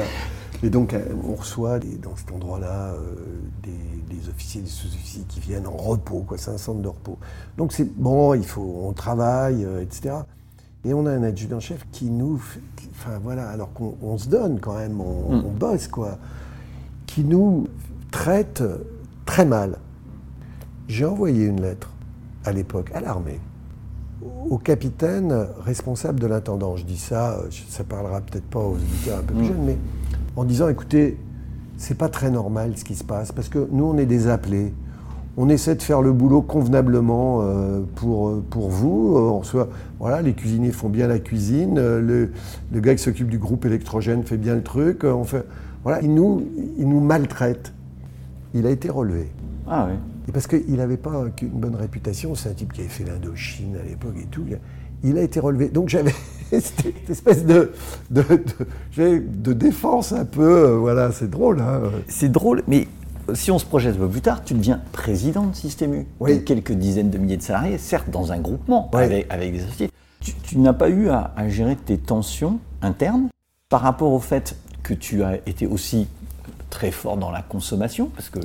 Et 0.63 0.70
donc, 0.70 0.94
euh, 0.94 1.03
on 1.27 1.36
reçoit 1.36 1.80
dans 1.80 2.15
cet 2.15 2.32
endroit-là 2.32 2.94
des, 3.63 4.30
officiers, 4.30 4.62
des 4.62 4.70
sous-officiers 4.70 5.24
qui 5.27 5.41
viennent 5.41 5.68
en 5.68 5.75
repos, 5.75 6.24
quoi. 6.25 6.38
C'est 6.38 6.51
un 6.51 6.58
centre 6.58 6.82
de 6.82 6.88
repos. 6.88 7.18
Donc, 7.58 7.74
c'est 7.74 7.94
bon, 7.94 8.36
il 8.36 8.46
faut, 8.46 8.84
on 8.86 8.94
travaille, 8.94 9.68
etc. 9.82 10.13
Et 10.84 10.94
on 10.94 11.06
a 11.06 11.12
un 11.12 11.24
adjudant-chef 11.24 11.86
qui 11.92 12.10
nous. 12.10 12.42
enfin 12.92 13.20
voilà, 13.24 13.50
alors 13.50 13.72
qu'on 13.74 14.18
se 14.18 14.28
donne 14.28 14.60
quand 14.60 14.76
même, 14.76 14.94
mm. 14.94 15.02
on, 15.02 15.52
bosse 15.52 15.88
quoi, 15.88 16.18
qui 17.06 17.24
nous 17.24 17.68
traite 18.10 18.64
très 19.26 19.46
mal. 19.46 19.78
J'ai 20.88 21.06
envoyé 21.06 21.46
une 21.46 21.62
lettre 21.62 21.92
à 22.46 22.52
l'époque 22.52 22.92
à 22.94 23.02
l'armée 23.02 23.40
au 24.50 24.58
capitaine 24.58 25.48
responsable 25.64 26.20
de 26.20 26.28
l'intendant. 26.28 26.76
Je 26.76 26.84
dis 26.84 26.98
ça, 26.98 27.40
ça 27.70 27.84
parlera 27.84 28.22
peut-être 28.22 28.46
pas 28.46 28.60
aux 28.60 28.74
auditeurs 28.74 29.20
un 29.20 29.24
peu 29.24 29.34
plus 29.34 29.44
mm. 29.44 29.48
jeunes, 29.48 29.66
mais 29.66 29.78
en 30.36 30.44
disant 30.44 30.68
écoutez, 30.70 31.18
c'est 31.78 31.98
pas 31.98 32.10
très 32.10 32.30
normal 32.30 32.78
ce 32.78 32.84
qui 32.84 32.96
se 32.96 33.04
passe 33.04 33.32
parce 33.32 33.50
que 33.50 33.68
nous 33.72 33.86
on 33.86 33.98
est 33.98 34.06
des 34.06 34.28
appelés 34.28 34.74
on 35.38 35.50
essaie 35.50 35.76
de 35.76 35.82
faire 35.82 36.02
le 36.02 36.12
boulot 36.12 36.42
convenablement 36.42 37.40
euh, 37.42 37.82
pour, 37.96 38.30
euh, 38.30 38.44
pour 38.50 38.70
vous. 38.70 39.16
Euh, 39.16 39.32
on 39.32 39.44
soit, 39.44 39.70
voilà, 40.00 40.22
les 40.22 40.34
cuisiniers 40.34 40.72
font 40.72 40.90
bien 40.90 41.08
la 41.08 41.20
cuisine, 41.20 41.76
le, 41.76 42.32
le 42.72 42.80
gars 42.80 42.96
qui 42.96 43.04
s'occupe 43.04 43.30
du 43.30 43.38
groupe 43.38 43.66
électrogène 43.66 44.24
fait 44.24 44.38
bien 44.38 44.56
le 44.56 44.64
truc. 44.64 45.04
On 45.04 45.24
fait, 45.24 45.46
voilà, 45.84 46.02
il 46.02 46.14
nous, 46.14 46.46
il 46.78 46.88
nous 46.88 47.00
maltraite. 47.00 47.74
Il 48.54 48.68
a 48.68 48.70
été 48.70 48.90
relevé. 48.90 49.32
Ah 49.68 49.88
oui. 49.90 49.96
Et 50.28 50.32
parce 50.32 50.48
qu'il 50.48 50.76
n'avait 50.76 50.98
pas 50.98 51.26
une 51.42 51.50
bonne 51.50 51.76
réputation, 51.76 52.36
c'est 52.36 52.50
un 52.50 52.54
type 52.54 52.74
qui 52.74 52.82
avait 52.82 52.90
fait 52.90 53.06
l'Indochine 53.06 53.78
à 53.82 53.88
l'époque 53.88 54.16
et 54.22 54.26
tout. 54.26 54.44
Il 55.04 55.18
a 55.18 55.22
été 55.22 55.40
relevé. 55.40 55.70
Donc 55.70 55.88
j'avais 55.88 56.14
cette 56.52 57.10
espèce 57.10 57.46
de, 57.46 57.72
de, 58.12 58.24
de, 58.98 59.24
de, 59.26 59.54
défense 59.54 60.12
un 60.12 60.26
peu. 60.26 60.72
Voilà, 60.72 61.12
c'est 61.12 61.30
drôle. 61.30 61.62
Hein. 61.62 61.82
C'est 62.08 62.30
drôle, 62.30 62.64
mais 62.68 62.88
si 63.34 63.51
on 63.51 63.60
se 63.60 63.66
projette 63.66 63.96
un 63.96 64.00
peu 64.00 64.10
plus 64.10 64.22
tard, 64.22 64.44
tu 64.44 64.54
deviens 64.54 64.82
président 64.92 65.46
de 65.46 65.56
Système 65.56 65.94
U. 65.94 66.08
Oui. 66.20 66.44
Quelques 66.44 66.72
dizaines 66.72 67.10
de 67.10 67.18
milliers 67.18 67.38
de 67.38 67.42
salariés, 67.42 67.78
certes 67.78 68.10
dans 68.10 68.32
un 68.32 68.40
groupement 68.40 68.90
avec, 68.94 69.28
des 69.51 69.63
associés. 69.63 69.90
Tu, 70.20 70.60
n'as 70.60 70.74
pas 70.74 70.90
eu 70.90 71.10
à, 71.10 71.34
gérer 71.48 71.75
tes 71.75 71.98
tensions 71.98 72.60
internes 72.82 73.30
par 73.70 73.82
rapport 73.82 74.12
au 74.12 74.20
fait 74.20 74.56
que 74.84 74.94
tu 74.94 75.24
as 75.24 75.36
été 75.48 75.66
aussi 75.66 76.08
très 76.70 76.92
fort 76.92 77.18
dans 77.18 77.32
la 77.32 77.42
consommation, 77.42 78.10
parce 78.13 78.30
que 78.30 78.40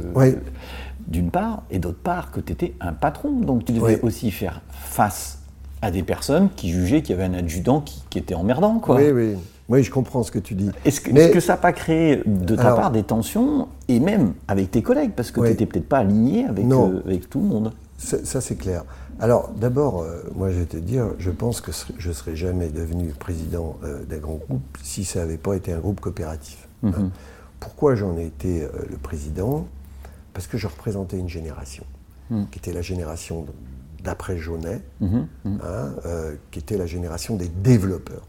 d'une 1.06 1.30
part, 1.30 1.62
et 1.70 1.78
d'autre 1.78 1.98
part, 2.02 2.30
que 2.30 2.40
tu 2.40 2.52
étais 2.52 2.74
un 2.80 2.92
patron. 2.92 3.30
Donc 3.30 3.64
tu 3.64 3.72
devais 3.72 4.00
aussi 4.00 4.30
faire 4.30 4.62
face 4.70 5.40
à 5.82 5.90
des 5.90 6.02
personnes 6.02 6.48
qui 6.56 6.70
jugeaient 6.70 7.02
qu'il 7.02 7.16
y 7.16 7.18
avait 7.20 7.28
un 7.32 7.38
adjudant 7.38 7.80
qui, 7.80 8.02
qui 8.10 8.18
était 8.18 8.34
emmerdant. 8.34 8.78
Quoi. 8.78 8.96
Oui, 8.96 9.10
oui. 9.10 9.36
Oui, 9.68 9.82
je 9.82 9.90
comprends 9.90 10.22
ce 10.22 10.30
que 10.30 10.38
tu 10.38 10.54
dis. 10.54 10.70
Est-ce 10.84 11.00
que, 11.00 11.40
ça 11.40 11.54
n'a 11.54 11.56
pas 11.56 11.72
créé 11.72 12.22
de 12.24 12.54
ta 12.54 12.74
part 12.74 12.92
des 12.92 13.02
tensions, 13.02 13.68
et 13.88 13.98
même 13.98 14.34
avec 14.46 14.70
tes 14.70 14.82
collègues, 14.82 15.12
parce 15.16 15.30
que 15.30 15.40
tu 15.40 15.46
n'étais 15.46 15.66
peut-être 15.66 15.88
pas 15.88 15.98
aligné 15.98 16.44
avec, 16.44 16.64
euh, 16.64 17.00
avec 17.04 17.28
tout 17.28 17.40
le 17.40 17.46
monde? 17.46 17.72
Ça, 17.98 18.40
c'est 18.40 18.56
clair. 18.56 18.84
Alors, 19.18 19.50
d'abord, 19.56 20.02
euh, 20.02 20.22
moi, 20.34 20.50
je 20.50 20.58
vais 20.58 20.66
te 20.66 20.76
dire, 20.76 21.06
je 21.18 21.30
pense 21.30 21.60
que 21.60 21.72
je 21.98 22.08
ne 22.08 22.12
serais 22.12 22.36
jamais 22.36 22.68
devenu 22.68 23.08
président 23.08 23.78
euh, 23.82 24.04
d'un 24.04 24.18
grand 24.18 24.34
groupe 24.34 24.78
si 24.82 25.04
ça 25.04 25.20
n'avait 25.20 25.38
pas 25.38 25.54
été 25.54 25.72
un 25.72 25.78
groupe 25.78 26.00
coopératif. 26.00 26.68
Hein. 26.84 26.92
Mhm. 26.96 27.10
Pourquoi 27.58 27.94
j'en 27.94 28.16
ai 28.18 28.26
été 28.26 28.68
le 28.90 28.98
président? 28.98 29.66
Parce 30.34 30.46
que 30.46 30.58
je 30.58 30.66
représentais 30.66 31.18
une 31.18 31.30
génération, 31.30 31.84
mhm. 32.30 32.46
qui 32.50 32.58
était 32.58 32.74
la 32.74 32.82
génération 32.82 33.46
d'après 34.04 34.36
Jaunet, 34.36 34.82
mhm. 35.00 35.26
hein, 35.46 35.94
qui 36.50 36.58
était 36.58 36.76
la 36.76 36.86
génération 36.86 37.36
des 37.36 37.48
développeurs. 37.48 38.22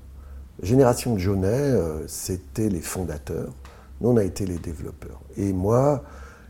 Génération 0.63 1.13
de 1.13 1.19
Jaunet, 1.19 1.47
euh, 1.47 2.07
c'était 2.07 2.69
les 2.69 2.81
fondateurs. 2.81 3.53
Nous, 4.01 4.09
on 4.09 4.17
a 4.17 4.23
été 4.23 4.45
les 4.45 4.57
développeurs. 4.57 5.21
Et 5.37 5.53
moi, 5.53 6.03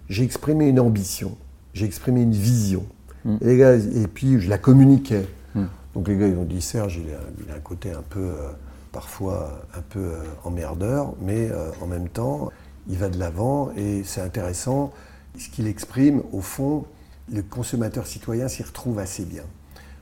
j'ai 0.09 0.23
exprimé 0.23 0.67
une 0.67 0.79
ambition, 0.79 1.37
j'ai 1.73 1.85
exprimé 1.85 2.21
une 2.21 2.31
vision. 2.31 2.85
Hmm. 3.25 3.37
Et, 3.41 3.59
et, 3.59 4.07
puis, 4.07 4.39
je 4.39 4.49
la 4.49 4.57
communiquais. 4.57 5.27
Hmm. 5.55 5.65
Donc, 5.93 6.07
les 6.07 6.17
gars, 6.17 6.27
ils 6.27 6.37
ont 6.37 6.45
dit 6.45 6.61
Serge, 6.61 6.99
il 7.03 7.49
a, 7.51 7.55
un 7.55 7.59
côté 7.59 7.91
un 7.91 8.03
peu, 8.09 8.19
euh, 8.19 8.49
parfois, 8.93 9.61
un 9.75 9.81
peu 9.81 9.99
euh, 9.99 10.23
emmerdeur, 10.45 11.13
mais 11.21 11.49
en 11.81 11.87
même 11.87 12.07
temps, 12.07 12.49
il 12.87 12.97
va 12.97 13.09
de 13.09 13.19
l'avant 13.19 13.71
et 13.75 14.03
c'est 14.05 14.21
intéressant. 14.21 14.93
Ce 15.37 15.49
qu'il 15.49 15.67
exprime, 15.67 16.21
au 16.31 16.41
fond, 16.41 16.85
le 17.31 17.41
consommateur 17.41 18.07
citoyen 18.07 18.47
s'y 18.47 18.63
retrouve 18.63 18.99
assez 18.99 19.25
bien. 19.25 19.43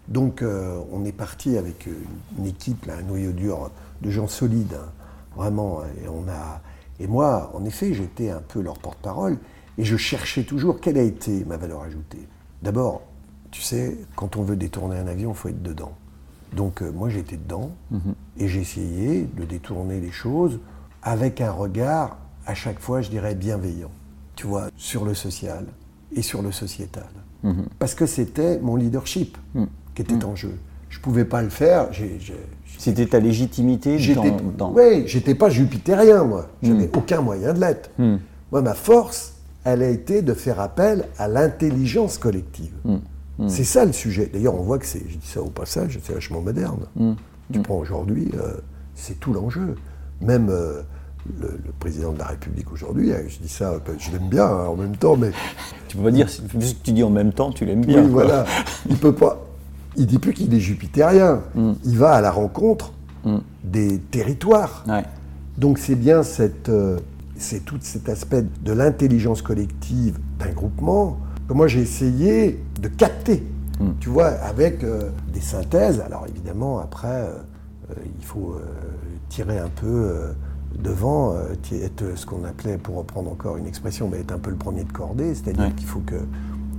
Donc, 0.07 0.43
on 0.91 1.03
est 1.03 1.11
parti 1.11 1.57
avec 1.57 1.87
une 2.37 2.45
équipe, 2.45 2.87
un 2.87 3.01
noyau 3.01 3.31
dur 3.31 3.71
de 4.01 4.09
gens 4.09 4.27
solides, 4.27 4.73
hein, 4.73 4.91
vraiment. 5.35 5.81
Et, 6.03 6.07
on 6.07 6.27
a, 6.29 6.61
et 6.99 7.07
moi, 7.07 7.51
en 7.53 7.65
effet, 7.65 7.93
j'étais 7.93 8.29
un 8.29 8.41
peu 8.41 8.61
leur 8.61 8.77
porte-parole 8.79 9.37
et 9.77 9.83
je 9.83 9.97
cherchais 9.97 10.43
toujours 10.43 10.79
quelle 10.79 10.97
a 10.97 11.03
été 11.03 11.43
ma 11.45 11.57
valeur 11.57 11.81
ajoutée. 11.81 12.27
D'abord, 12.61 13.01
tu 13.51 13.61
sais, 13.61 13.97
quand 14.15 14.37
on 14.37 14.43
veut 14.43 14.55
détourner 14.55 14.97
un 14.97 15.07
avion, 15.07 15.31
il 15.31 15.35
faut 15.35 15.49
être 15.49 15.63
dedans. 15.63 15.93
Donc 16.55 16.81
euh, 16.81 16.91
moi, 16.91 17.09
j'étais 17.09 17.37
dedans 17.37 17.71
mhm. 17.91 18.15
et 18.37 18.47
j'essayais 18.47 19.23
de 19.23 19.43
détourner 19.45 19.99
les 19.99 20.11
choses 20.11 20.59
avec 21.03 21.41
un 21.41 21.51
regard, 21.51 22.17
à 22.45 22.55
chaque 22.55 22.79
fois, 22.79 23.01
je 23.01 23.09
dirais, 23.09 23.35
bienveillant. 23.35 23.91
tu 24.35 24.47
vois, 24.47 24.69
sur 24.75 25.05
le 25.05 25.13
social 25.13 25.65
et 26.11 26.21
sur 26.21 26.41
le 26.41 26.51
sociétal. 26.51 27.09
Mhm. 27.43 27.67
Parce 27.79 27.95
que 27.95 28.05
c'était 28.05 28.59
mon 28.59 28.75
leadership 28.75 29.37
mhm. 29.53 29.67
qui 29.93 30.01
était 30.01 30.15
mhm. 30.15 30.25
en 30.25 30.35
jeu. 30.35 30.57
Je 30.95 30.99
ne 30.99 31.03
pouvais 31.03 31.25
pas 31.25 31.41
le 31.41 31.49
faire. 31.49 31.89
C'était 32.77 33.05
ta 33.05 33.19
légitimité 33.19 33.97
dans, 34.57 34.71
Oui, 34.71 35.03
j'étais 35.07 35.35
pas 35.35 35.49
jupitérien, 35.49 36.23
moi. 36.23 36.47
Je 36.63 36.71
n'avais 36.71 36.89
aucun 36.95 37.19
moyen 37.21 37.53
de 37.53 37.59
l'être. 37.59 37.91
Moi, 38.51 38.61
ma 38.61 38.73
force, 38.73 39.33
elle 39.65 39.83
a 39.83 39.89
été 39.89 40.21
de 40.21 40.33
faire 40.33 40.61
appel 40.61 41.05
à 41.17 41.27
l'intelligence 41.27 42.17
collective. 42.17 42.73
C'est 43.47 43.65
ça 43.65 43.83
le 43.83 43.91
sujet. 43.91 44.29
D'ailleurs, 44.31 44.55
on 44.55 44.63
voit 44.63 44.79
que 44.79 44.85
c'est, 44.85 45.03
je 45.09 45.17
dis 45.17 45.27
ça 45.27 45.41
au 45.41 45.49
passage, 45.49 45.99
c'est 46.01 46.13
vachement 46.13 46.41
moderne. 46.41 46.85
Tu 47.51 47.59
prends 47.59 47.77
aujourd'hui, 47.77 48.31
euh, 48.35 48.53
c'est 48.95 49.19
tout 49.19 49.33
l'enjeu. 49.33 49.75
Même 50.21 50.47
euh, 50.49 50.81
le, 51.39 51.59
président 51.79 52.13
de 52.13 52.19
la 52.19 52.25
République 52.25 52.71
aujourd'hui, 52.71 53.11
hein, 53.11 53.19
je 53.27 53.37
dis 53.37 53.49
ça, 53.49 53.79
je 53.99 54.11
l'aime 54.11 54.29
bien 54.29 54.45
hein, 54.45 54.67
en 54.67 54.75
même 54.75 54.95
temps, 54.95 55.17
mais. 55.17 55.31
Tu 55.87 55.97
peux 55.97 56.03
pas 56.03 56.11
dire, 56.11 56.27
puisque 56.49 56.81
tu 56.81 56.91
dis 56.93 57.03
en 57.03 57.09
même 57.09 57.31
temps, 57.31 57.51
tu 57.51 57.65
l'aimes 57.65 57.85
bien. 57.85 58.03
Oui, 58.03 58.09
voilà. 58.09 58.45
Il 58.89 58.97
peut 58.97 59.13
pas. 59.13 59.45
Il 59.97 60.07
dit 60.07 60.19
plus 60.19 60.33
qu'il 60.33 60.53
est 60.53 60.59
jupitérien. 60.59 61.41
Mm. 61.55 61.73
Il 61.83 61.97
va 61.97 62.13
à 62.13 62.21
la 62.21 62.31
rencontre 62.31 62.93
mm. 63.23 63.37
des 63.63 63.99
territoires. 63.99 64.83
Donc 65.57 65.77
c'est 65.77 65.95
bien 65.95 66.23
cette, 66.23 66.69
euh, 66.69 66.99
c'est 67.37 67.63
tout 67.63 67.77
cet 67.79 68.09
aspect 68.09 68.43
de 68.63 68.73
l'intelligence 68.73 69.41
collective 69.41 70.19
d'un 70.37 70.51
groupement 70.51 71.17
que 71.47 71.53
moi 71.53 71.67
j'ai 71.67 71.81
essayé 71.81 72.61
de 72.81 72.87
capter. 72.87 73.43
Mm. 73.79 73.89
Tu 73.99 74.09
vois, 74.09 74.27
avec 74.27 74.83
euh, 74.83 75.09
des 75.33 75.41
synthèses. 75.41 76.01
Alors 76.01 76.25
évidemment, 76.27 76.79
après, 76.79 77.29
il 78.19 78.25
faut 78.25 78.55
tirer 79.29 79.59
un 79.59 79.69
peu 79.69 80.33
devant, 80.81 81.33
euh, 81.33 81.53
être 81.71 82.03
ce 82.15 82.25
qu'on 82.25 82.43
appelait, 82.43 82.77
pour 82.77 82.97
reprendre 82.97 83.31
encore 83.31 83.57
une 83.57 83.67
expression, 83.67 84.09
mais 84.09 84.19
être 84.19 84.31
un 84.31 84.39
peu 84.39 84.49
le 84.49 84.55
premier 84.55 84.83
de 84.83 84.91
cordée, 84.91 85.33
c'est-à-dire 85.35 85.73
qu'il 85.75 85.87
faut 85.87 86.01
que 86.01 86.15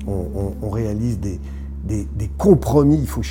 on, 0.07 0.71
réalise 0.71 1.19
des, 1.19 1.41
des, 1.87 2.31
compromis, 2.37 2.99
il 2.99 3.07
faut 3.07 3.23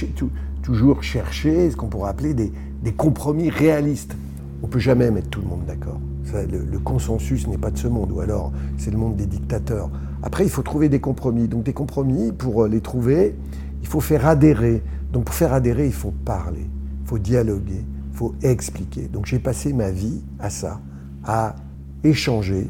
toujours 0.64 1.04
chercher 1.04 1.72
ce 1.72 1.76
qu'on 1.76 1.88
pourrait 1.88 2.10
appeler 2.10 2.34
des, 2.34 2.52
compromis 2.94 3.50
réalistes. 3.50 4.16
On 4.64 4.68
ne 4.68 4.72
peut 4.72 4.80
jamais 4.80 5.12
mettre 5.12 5.30
tout 5.30 5.42
le 5.42 5.48
monde 5.48 5.66
d'accord. 5.66 6.00
Le, 6.34 6.80
consensus 6.80 7.48
n'est 7.48 7.58
pas 7.58 7.72
de 7.72 7.78
ce 7.78 7.88
monde, 7.88 8.12
ou 8.12 8.20
alors 8.20 8.52
c'est 8.78 8.92
le 8.92 8.98
monde 8.98 9.16
des 9.16 9.26
dictateurs. 9.26 9.90
Après, 10.24 10.44
il 10.44 10.50
faut 10.50 10.64
trouver 10.64 10.90
des 10.90 11.00
compromis. 11.00 11.48
Donc 11.48 11.64
des 11.64 11.74
compromis, 11.74 12.32
pour 12.32 12.64
euh, 12.64 12.68
les 12.68 12.82
trouver, 12.82 13.36
il 13.82 13.88
faut 13.88 14.02
faire 14.02 14.26
adhérer. 14.26 14.82
Donc 15.14 15.26
pour 15.26 15.36
faire 15.36 15.54
adhérer, 15.54 15.86
il 15.86 15.94
faut 15.94 16.14
parler, 16.26 16.66
il 17.04 17.08
faut 17.08 17.20
dialoguer, 17.20 17.86
faut 18.14 18.34
expliquer. 18.42 19.04
Donc 19.04 19.28
j'ai 19.28 19.40
passé 19.40 19.72
ma 19.72 19.92
vie 19.92 20.22
à 20.40 20.50
ça, 20.50 20.80
à 21.24 21.56
échanger. 22.04 22.70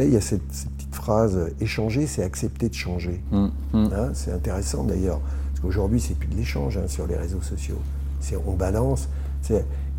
Savez, 0.00 0.12
il 0.12 0.14
y 0.14 0.16
a 0.16 0.22
cette, 0.22 0.46
petite 0.46 0.94
phrase 0.94 1.50
échanger, 1.60 2.06
c'est 2.06 2.22
accepter 2.22 2.70
de 2.70 2.74
changer. 2.74 3.22
Mmh, 3.32 3.48
mmh. 3.74 3.88
Hein, 3.92 4.10
c'est 4.14 4.32
intéressant 4.32 4.82
d'ailleurs, 4.84 5.20
parce 5.20 5.60
qu'aujourd'hui, 5.60 6.00
c'est 6.00 6.14
plus 6.14 6.28
de 6.28 6.36
l'échange 6.36 6.78
hein, 6.78 6.88
sur 6.88 7.06
les 7.06 7.16
réseaux 7.16 7.42
sociaux. 7.42 7.78
C'est 8.20 8.36
on 8.46 8.54
balance. 8.54 9.10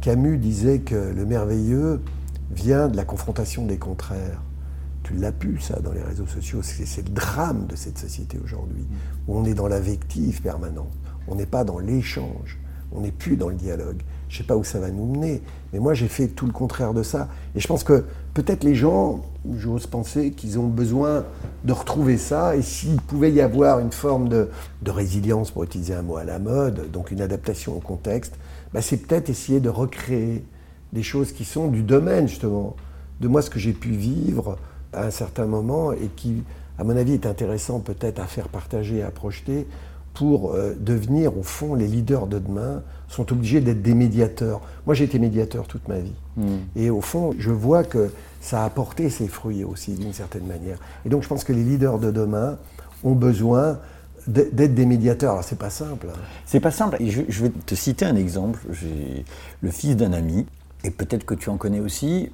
Camus 0.02 0.40
disait 0.40 0.80
que 0.80 0.96
le 0.96 1.24
merveilleux 1.24 2.02
vient 2.50 2.88
de 2.88 2.98
la 2.98 3.06
confrontation 3.06 3.68
des 3.68 3.78
contraires. 3.78 4.42
Tu 5.04 5.14
l'as 5.14 5.32
pu, 5.32 5.60
ça, 5.60 5.80
dans 5.80 5.92
les 5.92 6.02
réseaux 6.02 6.26
sociaux. 6.26 6.62
C'est 6.64 7.08
le 7.08 7.14
drame 7.14 7.68
de 7.68 7.76
cette 7.76 8.00
société 8.00 8.40
aujourd'hui, 8.44 8.88
où 9.28 9.38
on 9.38 9.46
est 9.46 9.54
dans 9.54 9.68
l'affectif 9.68 10.42
permanent. 10.42 10.88
On 11.28 11.36
n'est 11.36 11.46
pas 11.46 11.64
dans 11.64 11.78
l'échange. 11.78 12.58
On 12.92 13.02
n'est 13.02 13.12
plus 13.12 13.38
dans 13.38 13.50
le 13.50 13.56
dialogue. 13.56 14.02
Je 14.30 14.34
ne 14.34 14.38
sais 14.40 14.48
pas 14.48 14.58
où 14.58 14.64
ça 14.64 14.80
va 14.80 14.90
nous 14.90 15.06
mener, 15.06 15.44
mais 15.72 15.80
moi 15.80 15.94
j'ai 15.94 16.08
fait 16.08 16.28
tout 16.28 16.48
le 16.48 16.54
contraire 16.54 16.96
de 16.96 17.04
ça. 17.04 17.28
Et 17.56 17.60
je 17.60 17.68
pense 17.68 17.84
que 17.84 18.04
peut-être 18.34 18.64
les 18.64 18.76
gens, 18.76 19.22
j'ose 19.58 19.88
penser 19.88 20.32
qu'ils 20.32 20.60
ont 20.60 20.68
besoin 20.68 21.26
de 21.64 21.74
retrouver 21.74 22.18
ça. 22.18 22.56
Et 22.56 22.62
s'il 22.62 22.98
pouvait 22.98 23.32
y 23.32 23.42
avoir 23.42 23.80
une 23.80 23.92
forme 23.92 24.30
de, 24.30 24.50
résilience, 24.86 25.52
pour 25.52 25.64
utiliser 25.64 25.94
un 25.94 26.02
mot 26.02 26.18
à 26.18 26.24
la 26.24 26.40
mode, 26.40 26.92
donc 26.92 27.12
une 27.12 27.22
adaptation 27.22 27.76
au 27.76 27.80
contexte, 27.80 28.36
bah, 28.74 28.82
c'est 28.82 28.98
peut-être 28.98 29.30
essayer 29.30 29.60
de 29.60 29.70
recréer 29.70 30.46
des 30.94 31.04
choses 31.04 31.32
qui 31.32 31.46
sont 31.46 31.68
du 31.68 31.84
domaine 31.84 32.28
justement 32.28 32.76
de 33.22 33.28
moi 33.28 33.42
ce 33.42 33.50
que 33.50 33.60
j'ai 33.60 33.74
pu 33.74 33.90
vivre 33.90 34.58
à 34.94 35.06
un 35.06 35.12
certain 35.12 35.46
moment 35.46 35.94
et 35.94 36.10
qui, 36.16 36.44
à 36.78 36.84
mon 36.84 36.98
avis, 36.98 37.14
est 37.14 37.26
intéressant 37.26 37.80
peut-être 37.80 38.20
à 38.20 38.26
faire 38.26 38.50
partager, 38.50 39.02
à 39.04 39.12
projeter 39.12 39.68
pour 40.14 40.54
euh, 40.54 40.74
devenir 40.78 41.38
au 41.38 41.44
fond 41.44 41.74
les 41.74 41.88
leaders 41.88 42.28
de 42.28 42.40
demain 42.40 42.84
sont 43.08 43.32
obligés 43.32 43.62
d'être 43.62 43.82
des 43.82 43.94
médiateurs. 43.94 44.62
Moi 44.86 44.96
j'ai 44.96 45.06
été 45.06 45.20
médiateur 45.20 45.68
toute 45.68 45.88
ma 45.88 46.00
vie. 46.00 46.14
Hmm. 46.38 46.58
Et 46.76 46.90
au 46.90 47.02
fond, 47.02 47.34
je 47.38 47.52
vois 47.52 47.84
que 47.84 48.10
ça 48.42 48.64
a 48.64 48.66
apporté 48.66 49.10
ses 49.10 49.28
fruits 49.28 49.64
aussi 49.64 49.94
d'une 49.94 50.14
certaine 50.14 50.46
manière. 50.46 50.78
Et 51.06 51.10
donc 51.10 51.24
je 51.24 51.28
pense 51.28 51.44
que 51.44 51.54
les 51.54 51.64
leaders 51.64 52.00
de 52.00 52.12
demain 52.12 52.58
ont 53.04 53.16
besoin 53.16 53.80
d'être 54.28 54.76
des 54.76 54.86
médiateurs. 54.86 55.32
Alors 55.32 55.44
c'est 55.44 55.58
pas 55.58 55.70
simple. 55.70 56.08
Hein. 56.12 56.20
C'est 56.46 56.60
pas 56.60 56.72
simple. 56.72 56.98
Et 57.00 57.10
je, 57.10 57.44
vais 57.44 57.50
te 57.50 57.76
citer 57.76 58.06
un 58.06 58.16
exemple. 58.16 58.60
J'ai 58.72 59.26
le 59.62 59.72
fils 59.72 59.96
d'un 59.96 60.14
ami, 60.14 60.46
et 60.84 60.92
peut-être 60.92 61.26
que 61.26 61.34
tu 61.34 61.50
en 61.50 61.58
connais 61.58 61.80
aussi, 61.80 62.32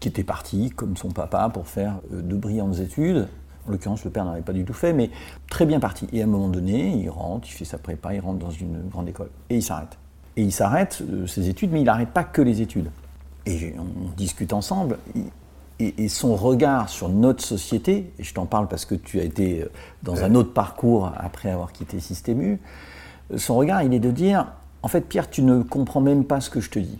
qui 0.00 0.08
était 0.08 0.24
parti 0.24 0.70
comme 0.70 0.96
son 0.96 1.10
papa 1.10 1.48
pour 1.52 1.68
faire 1.68 2.00
euh, 2.12 2.20
de 2.20 2.34
brillantes 2.34 2.78
études 2.80 3.28
en 3.66 3.70
l'occurrence, 3.70 4.04
le 4.04 4.10
père 4.10 4.24
n'avait 4.24 4.42
pas 4.42 4.52
du 4.52 4.64
tout 4.64 4.72
fait, 4.72 4.92
mais 4.92 5.10
très 5.48 5.66
bien 5.66 5.78
parti. 5.78 6.08
Et 6.12 6.20
à 6.20 6.24
un 6.24 6.28
moment 6.28 6.48
donné, 6.48 6.96
il 6.96 7.08
rentre, 7.08 7.48
il 7.48 7.52
fait 7.52 7.64
sa 7.64 7.78
prépa, 7.78 8.14
il 8.14 8.20
rentre 8.20 8.38
dans 8.38 8.50
une 8.50 8.88
grande 8.88 9.08
école. 9.08 9.30
Et 9.50 9.56
il 9.56 9.62
s'arrête. 9.62 9.98
Et 10.36 10.42
il 10.42 10.52
s'arrête 10.52 11.02
euh, 11.02 11.26
ses 11.26 11.48
études, 11.48 11.70
mais 11.70 11.80
il 11.80 11.84
n'arrête 11.84 12.10
pas 12.10 12.24
que 12.24 12.42
les 12.42 12.60
études. 12.60 12.90
Et 13.46 13.74
on 13.78 14.10
discute 14.16 14.52
ensemble. 14.52 14.98
Et, 15.98 16.08
son 16.08 16.36
regard 16.36 16.88
sur 16.88 17.08
notre 17.08 17.42
société, 17.42 18.12
et 18.18 18.22
je 18.22 18.34
t'en 18.34 18.46
parle 18.46 18.68
parce 18.68 18.84
que 18.84 18.94
tu 18.94 19.20
as 19.20 19.24
été 19.24 19.62
euh, 19.62 19.70
dans 20.02 20.22
un 20.22 20.34
autre 20.34 20.52
parcours 20.52 21.12
après 21.16 21.50
avoir 21.50 21.72
quitté 21.72 21.98
Systému, 21.98 22.60
euh, 23.32 23.38
son 23.38 23.56
regard, 23.56 23.82
il 23.82 23.92
est 23.92 24.00
de 24.00 24.10
dire, 24.10 24.46
en 24.82 24.88
fait, 24.88 25.02
Pierre, 25.02 25.30
tu 25.30 25.42
ne 25.42 25.62
comprends 25.62 26.00
même 26.00 26.24
pas 26.24 26.40
ce 26.40 26.50
que 26.50 26.60
je 26.60 26.70
te 26.70 26.78
dis. 26.78 26.98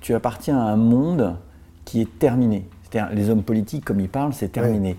Tu 0.00 0.14
appartiens 0.14 0.58
à 0.58 0.62
un 0.62 0.76
monde 0.76 1.36
qui 1.84 2.00
est 2.00 2.18
terminé. 2.18 2.68
C'est-à-dire, 2.82 3.14
les 3.14 3.30
hommes 3.30 3.42
politiques, 3.42 3.84
comme 3.84 4.00
ils 4.00 4.08
parlent, 4.08 4.32
c'est 4.32 4.52
terminé. 4.52 4.96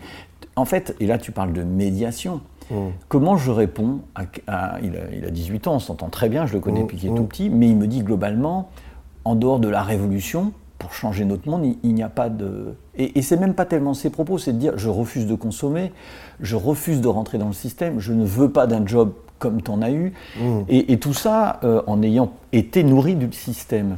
En 0.55 0.65
fait, 0.65 0.95
et 0.99 1.07
là 1.07 1.17
tu 1.17 1.31
parles 1.31 1.53
de 1.53 1.63
médiation, 1.63 2.41
mmh. 2.69 2.75
comment 3.07 3.37
je 3.37 3.51
réponds 3.51 4.01
à, 4.15 4.77
il, 4.81 5.25
a, 5.25 5.29
18 5.29 5.67
ans, 5.67 5.75
on 5.75 5.79
s'entend 5.79 6.09
très 6.09 6.27
bien, 6.27 6.45
je 6.45 6.53
le 6.53 6.59
connais 6.59 6.79
mmh. 6.79 6.83
depuis 6.83 6.97
qu'il 6.97 7.11
est 7.11 7.15
tout 7.15 7.23
mmh. 7.23 7.27
petit, 7.27 7.49
mais 7.49 7.69
il 7.69 7.77
me 7.77 7.87
dit 7.87 8.03
globalement, 8.03 8.69
en 9.23 9.35
dehors 9.35 9.59
de 9.59 9.69
la 9.69 9.83
révolution, 9.83 10.51
pour 10.79 10.93
changer 10.93 11.25
notre 11.25 11.47
monde, 11.47 11.75
il, 11.83 11.93
n'y 11.93 12.03
a 12.03 12.09
pas 12.09 12.29
de... 12.29 12.73
Et, 12.95 13.19
et 13.19 13.21
c'est 13.21 13.37
même 13.37 13.53
pas 13.53 13.65
tellement 13.65 13.93
ses 13.93 14.09
propos, 14.09 14.37
c'est 14.37 14.53
de 14.53 14.57
dire, 14.57 14.77
je 14.77 14.89
refuse 14.89 15.27
de 15.27 15.35
consommer, 15.35 15.91
je 16.39 16.55
refuse 16.55 17.01
de 17.01 17.07
rentrer 17.07 17.37
dans 17.37 17.47
le 17.47 17.53
système, 17.53 17.99
je 17.99 18.13
ne 18.13 18.25
veux 18.25 18.49
pas 18.49 18.65
d'un 18.65 18.87
job 18.87 19.11
comme 19.39 19.61
tu 19.61 19.71
en 19.71 19.81
as 19.81 19.91
eu, 19.91 20.13
et, 20.67 20.97
tout 20.97 21.13
ça 21.13 21.59
euh, 21.63 21.81
en 21.87 22.01
ayant 22.01 22.31
été 22.51 22.83
nourri 22.83 23.15
du 23.15 23.31
système. 23.31 23.97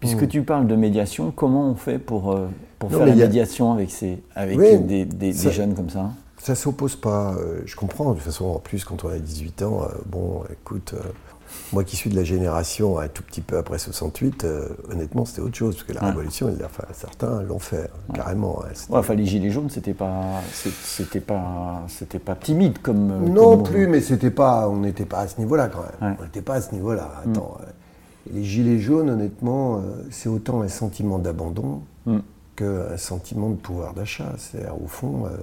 Puisque 0.00 0.28
tu 0.28 0.42
parles 0.42 0.66
de 0.66 0.76
médiation, 0.76 1.32
comment 1.34 1.68
on 1.68 1.74
fait 1.74 1.98
pour... 1.98 2.32
Euh, 2.32 2.48
pour 2.78 2.90
faire 2.90 3.04
la 3.04 3.14
médiation 3.14 3.72
avec, 3.72 3.90
ces, 3.90 4.22
avec 4.34 4.58
des, 4.86 5.32
jeunes 5.32 5.74
comme 5.74 5.90
ça? 5.90 6.12
Ça 6.38 6.54
s'oppose 6.54 6.96
pas. 6.96 7.34
Euh, 7.34 7.60
je 7.66 7.76
comprends. 7.76 8.12
De 8.12 8.14
toute 8.14 8.22
façon, 8.22 8.46
en 8.46 8.58
plus, 8.58 8.84
quand 8.84 9.04
on 9.04 9.10
a 9.10 9.18
18 9.18 9.62
ans, 9.62 9.82
bon, 10.06 10.42
écoute, 10.50 10.94
euh, 10.94 11.02
moi 11.72 11.84
qui 11.84 11.96
suis 11.96 12.10
de 12.10 12.16
la 12.16 12.24
génération 12.24 12.98
un 12.98 13.08
tout 13.08 13.22
petit 13.22 13.40
peu 13.40 13.56
après 13.58 13.78
68, 13.78 14.46
honnêtement, 14.90 15.24
c'était 15.24 15.40
autre 15.40 15.56
chose. 15.56 15.76
Parce 15.76 15.86
que 15.86 15.92
la 15.92 16.08
révolution, 16.08 16.52
enfin, 16.64 16.84
certains 16.92 17.42
l'ont 17.42 17.58
fait, 17.58 17.90
carrément. 18.14 18.62
Hein, 18.64 18.72
enfin, 18.90 19.14
les 19.14 19.26
gilets 19.26 19.50
jaunes, 19.50 19.70
c'était 19.70 19.94
pas, 19.94 20.40
c'était 20.52 21.20
pas, 21.20 21.82
c'était 21.88 22.18
pas 22.18 22.34
timide 22.34 22.78
comme. 22.80 23.30
Non 23.30 23.62
plus, 23.62 23.86
mais 23.86 24.00
c'était 24.00 24.30
pas, 24.30 24.68
on 24.68 24.78
n'était 24.78 25.04
pas 25.04 25.20
à 25.20 25.28
ce 25.28 25.38
niveau-là 25.38 25.68
quand 25.68 25.82
même. 25.82 26.16
On 26.18 26.22
n'était 26.24 26.42
pas 26.42 26.54
à 26.54 26.60
ce 26.60 26.74
niveau-là. 26.74 27.22
Mm. 27.24 27.30
Attends. 27.30 27.58
Les 28.32 28.44
gilets 28.44 28.78
jaunes, 28.78 29.10
honnêtement, 29.10 29.82
c'est 30.10 30.28
autant 30.28 30.62
un 30.62 30.68
sentiment 30.68 31.18
d'abandon. 31.18 31.82
Mm 32.06 32.18
un 32.62 32.96
sentiment 32.96 33.50
de 33.50 33.56
pouvoir 33.56 33.94
d'achat. 33.94 34.32
C'est-à-dire, 34.38 34.80
au 34.82 34.86
fond, 34.86 35.26
euh, 35.26 35.36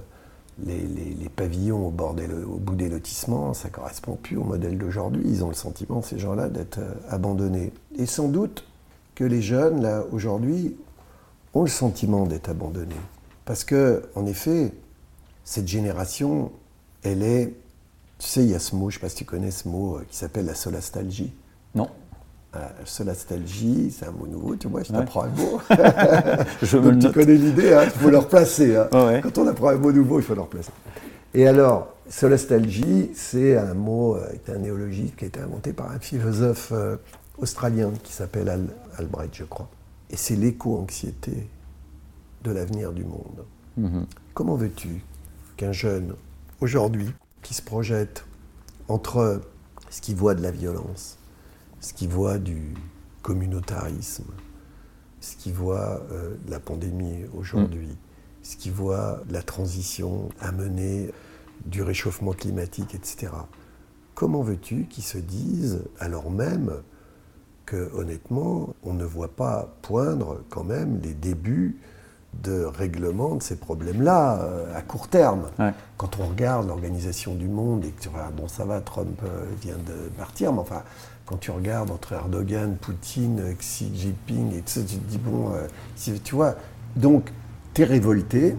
les, 0.66 1.28
pavillons 1.34 1.86
au, 1.86 1.90
bord 1.90 2.16
au 2.46 2.56
bout 2.56 2.74
des 2.74 2.88
lotissements, 2.88 3.54
ça 3.54 3.68
ne 3.68 3.72
correspond 3.72 4.16
plus 4.16 4.36
au 4.36 4.44
modèle 4.44 4.76
d'aujourd'hui. 4.76 5.22
Ils 5.26 5.44
ont 5.44 5.48
le 5.48 5.54
sentiment, 5.54 6.02
ces 6.02 6.18
gens-là, 6.18 6.48
d'être 6.48 6.78
euh, 6.78 6.94
abandonnés. 7.10 7.72
Et 7.96 8.06
sans 8.06 8.28
doute 8.28 8.64
que 9.14 9.24
les 9.24 9.42
jeunes, 9.42 9.82
là, 9.82 10.04
aujourd'hui, 10.10 10.76
ont 11.54 11.62
le 11.62 11.68
sentiment 11.68 12.26
d'être 12.26 12.48
abandonnés. 12.48 12.94
Parce 13.44 13.64
que, 13.64 14.02
en 14.14 14.26
effet, 14.26 14.72
cette 15.44 15.68
génération, 15.68 16.52
elle 17.02 17.22
est. 17.22 17.54
Tu 18.18 18.26
sais, 18.26 18.42
il 18.42 18.50
y 18.50 18.54
a 18.54 18.58
ce 18.58 18.74
mot, 18.74 18.90
je 18.90 18.96
ne 18.96 19.00
sais 19.00 19.06
pas 19.06 19.08
si 19.08 19.16
tu 19.16 19.24
connais 19.24 19.52
ce 19.52 19.68
mot, 19.68 19.96
euh, 19.96 20.04
qui 20.08 20.16
s'appelle 20.16 20.46
la 20.46 20.54
solastalgie. 20.54 21.32
Non. 21.74 21.88
Euh, 22.58 22.66
solastalgie, 22.84 23.94
c'est 23.96 24.06
un 24.06 24.10
mot 24.10 24.26
nouveau, 24.26 24.56
tu 24.56 24.68
vois, 24.68 24.82
je 24.82 24.92
t'apprends 24.92 25.24
un 25.24 25.28
mot. 25.28 25.60
je 26.62 26.76
Donc, 26.78 26.98
tu 26.98 27.12
connais 27.12 27.34
l'idée, 27.34 27.72
hein, 27.72 27.82
il 27.84 27.90
faut 27.90 28.10
le 28.10 28.18
replacer. 28.18 28.76
Hein. 28.76 28.88
Quand 29.22 29.38
on 29.38 29.46
apprend 29.46 29.68
un 29.68 29.76
mot 29.76 29.92
nouveau, 29.92 30.18
il 30.18 30.24
faut 30.24 30.34
le 30.34 30.40
replacer. 30.40 30.72
Et 31.34 31.46
alors, 31.46 31.94
solastalgie, 32.08 33.10
c'est 33.14 33.56
un 33.56 33.74
mot, 33.74 34.16
euh, 34.16 34.32
un 34.48 34.58
néologisme 34.58 35.14
qui 35.14 35.24
a 35.24 35.28
été 35.28 35.40
inventé 35.40 35.72
par 35.72 35.90
un 35.90 36.00
philosophe 36.00 36.72
euh, 36.72 36.96
australien 37.36 37.92
qui 38.02 38.12
s'appelle 38.12 38.68
Albright, 38.96 39.34
je 39.34 39.44
crois. 39.44 39.68
Et 40.10 40.16
c'est 40.16 40.36
l'éco-anxiété 40.36 41.48
de 42.42 42.50
l'avenir 42.50 42.92
du 42.92 43.04
monde. 43.04 43.44
Mhm. 43.76 44.06
Comment 44.34 44.56
veux-tu 44.56 45.04
qu'un 45.56 45.72
jeune, 45.72 46.14
aujourd'hui, 46.60 47.12
qui 47.42 47.54
se 47.54 47.62
projette 47.62 48.24
entre 48.88 49.42
ce 49.90 50.00
qu'il 50.00 50.16
voit 50.16 50.34
de 50.34 50.42
la 50.42 50.50
violence, 50.50 51.18
ce 51.80 51.92
qu'il 51.92 52.08
voit 52.08 52.38
du 52.38 52.74
communautarisme, 53.22 54.32
ce 55.20 55.36
qu'il 55.36 55.52
voit 55.52 56.02
euh, 56.12 56.36
la 56.48 56.60
pandémie 56.60 57.24
aujourd'hui, 57.36 57.96
ce 58.42 58.56
qu'il 58.56 58.72
voit 58.72 59.22
la 59.28 59.42
transition 59.42 60.28
à 60.40 60.52
mener 60.52 61.10
du 61.66 61.82
réchauffement 61.82 62.32
climatique, 62.32 62.94
etc. 62.94 63.32
Comment 64.14 64.42
veux-tu 64.42 64.86
qu'ils 64.86 65.04
se 65.04 65.18
disent, 65.18 65.84
alors 66.00 66.30
même 66.30 66.72
que 67.66 67.90
honnêtement, 67.94 68.74
on 68.82 68.94
ne 68.94 69.04
voit 69.04 69.36
pas 69.36 69.74
poindre 69.82 70.40
quand 70.48 70.64
même 70.64 71.00
les 71.02 71.14
débuts 71.14 71.78
de 72.42 72.64
règlement 72.64 73.36
de 73.36 73.42
ces 73.42 73.56
problèmes-là 73.56 74.40
euh, 74.40 74.76
à 74.76 74.82
court 74.82 75.08
terme? 75.08 75.50
Quand 75.96 76.18
on 76.18 76.28
regarde 76.28 76.66
l'organisation 76.66 77.34
du 77.34 77.48
monde 77.48 77.84
et 77.84 77.90
que 77.90 78.00
tu 78.00 78.08
vois, 78.08 78.30
bon 78.34 78.48
ça 78.48 78.64
va, 78.64 78.80
Trump 78.80 79.20
euh, 79.24 79.44
vient 79.60 79.76
de 79.76 80.08
partir, 80.16 80.52
mais 80.52 80.60
enfin, 80.60 80.82
quand 81.28 81.36
tu 81.36 81.50
regardes 81.50 81.90
entre 81.90 82.14
Erdogan, 82.14 82.76
Poutine, 82.80 83.54
Xi 83.58 83.90
Jinping 83.94 84.54
et 84.54 84.60
tout 84.60 84.62
ça, 84.66 84.80
tu 84.80 84.96
te 84.96 85.10
dis 85.10 85.18
bon, 85.18 85.52
euh, 85.52 86.16
tu 86.24 86.34
vois, 86.34 86.54
donc 86.96 87.30
tu 87.74 87.82
es 87.82 87.84
révolté 87.84 88.56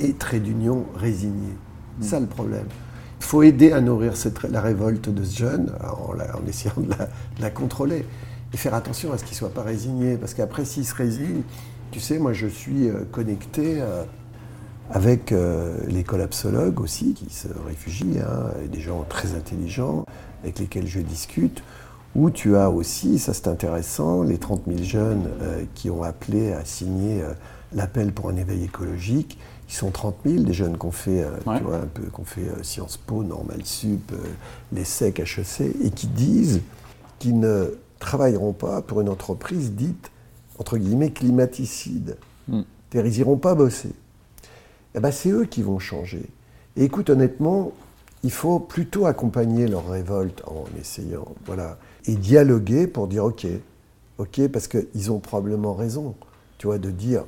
et 0.00 0.12
trait 0.14 0.40
d'union 0.40 0.86
résigné. 0.96 1.50
C'est 2.00 2.08
ça 2.08 2.20
le 2.20 2.26
problème. 2.26 2.66
Il 3.20 3.24
faut 3.24 3.44
aider 3.44 3.70
à 3.70 3.80
nourrir 3.80 4.16
cette, 4.16 4.42
la 4.42 4.60
révolte 4.60 5.08
de 5.08 5.22
ce 5.22 5.38
jeune 5.38 5.72
en, 5.80 6.14
en 6.14 6.46
essayant 6.48 6.74
de 6.78 6.90
la, 6.90 6.96
de 6.96 7.42
la, 7.42 7.50
contrôler 7.50 8.04
et 8.52 8.56
faire 8.56 8.74
attention 8.74 9.12
à 9.12 9.18
ce 9.18 9.22
qu'il 9.22 9.34
ne 9.34 9.38
soit 9.38 9.54
pas 9.54 9.62
résigné. 9.62 10.16
Parce 10.16 10.34
qu'après, 10.34 10.64
s'il 10.64 10.84
se 10.84 10.96
résigne, 10.96 11.42
tu 11.92 12.00
sais, 12.00 12.18
moi 12.18 12.32
je 12.32 12.48
suis 12.48 12.88
euh, 12.88 13.04
connecté 13.12 13.80
euh, 13.80 14.02
avec 14.90 15.32
euh, 15.32 15.76
les 15.88 16.04
collapsologues 16.04 16.80
aussi, 16.80 17.14
qui 17.14 17.32
se 17.32 17.48
réfugient, 17.66 18.20
hein, 18.20 18.50
et 18.64 18.68
des 18.68 18.80
gens 18.80 19.04
très 19.08 19.34
intelligents 19.34 20.04
avec 20.42 20.58
lesquels 20.58 20.86
je 20.86 21.00
discute, 21.00 21.62
où 22.14 22.30
tu 22.30 22.56
as 22.56 22.70
aussi, 22.70 23.18
ça 23.18 23.34
c'est 23.34 23.48
intéressant, 23.48 24.22
les 24.22 24.38
30 24.38 24.62
000 24.68 24.82
jeunes 24.82 25.30
qui 25.74 25.90
ont 25.90 26.04
appelé 26.04 26.52
à 26.52 26.64
signer 26.64 27.24
l'appel 27.72 28.12
pour 28.12 28.28
un 28.28 28.36
éveil 28.36 28.62
écologique. 28.62 29.36
Ils 29.68 29.74
sont 29.74 29.90
30 29.90 30.14
000, 30.24 30.44
des 30.44 30.52
jeunes 30.52 30.76
qu'on 30.76 30.92
fait, 30.92 31.26
tu 31.40 31.64
vois, 31.64 31.78
un 31.78 31.88
peu, 31.92 32.02
qu'on 32.12 32.24
fait 32.24 32.46
Sciences 32.62 32.98
Po, 32.98 33.24
Normal 33.24 33.62
Sup, 33.64 34.12
les 34.72 34.84
SEC, 34.84 35.18
HEC, 35.18 35.74
et 35.82 35.90
qui 35.90 36.06
disent 36.06 36.60
qu'ils 37.18 37.40
ne 37.40 37.74
travailleront 37.98 38.52
pas 38.52 38.80
pour 38.80 39.00
une 39.00 39.08
entreprise 39.08 39.72
dite 39.72 40.12
entre 40.58 40.78
guillemets, 40.78 41.10
climaticides. 41.10 42.16
Mm. 42.48 42.62
Ils 42.94 43.02
n'iront 43.02 43.36
pas 43.36 43.54
bosser. 43.54 43.92
Eh 44.94 45.00
ben, 45.00 45.10
c'est 45.10 45.30
eux 45.30 45.44
qui 45.44 45.62
vont 45.62 45.78
changer. 45.78 46.24
Et 46.76 46.84
écoute, 46.84 47.10
honnêtement, 47.10 47.72
il 48.22 48.30
faut 48.30 48.58
plutôt 48.58 49.06
accompagner 49.06 49.66
leur 49.66 49.88
révolte 49.88 50.42
en 50.46 50.64
essayant, 50.80 51.26
voilà, 51.44 51.78
et 52.06 52.14
dialoguer 52.14 52.86
pour 52.86 53.06
dire 53.06 53.24
ok, 53.24 53.46
ok, 54.18 54.48
parce 54.48 54.68
qu'ils 54.68 55.10
ont 55.12 55.18
probablement 55.18 55.74
raison, 55.74 56.14
tu 56.58 56.66
vois, 56.66 56.78
de 56.78 56.90
dire 56.90 57.24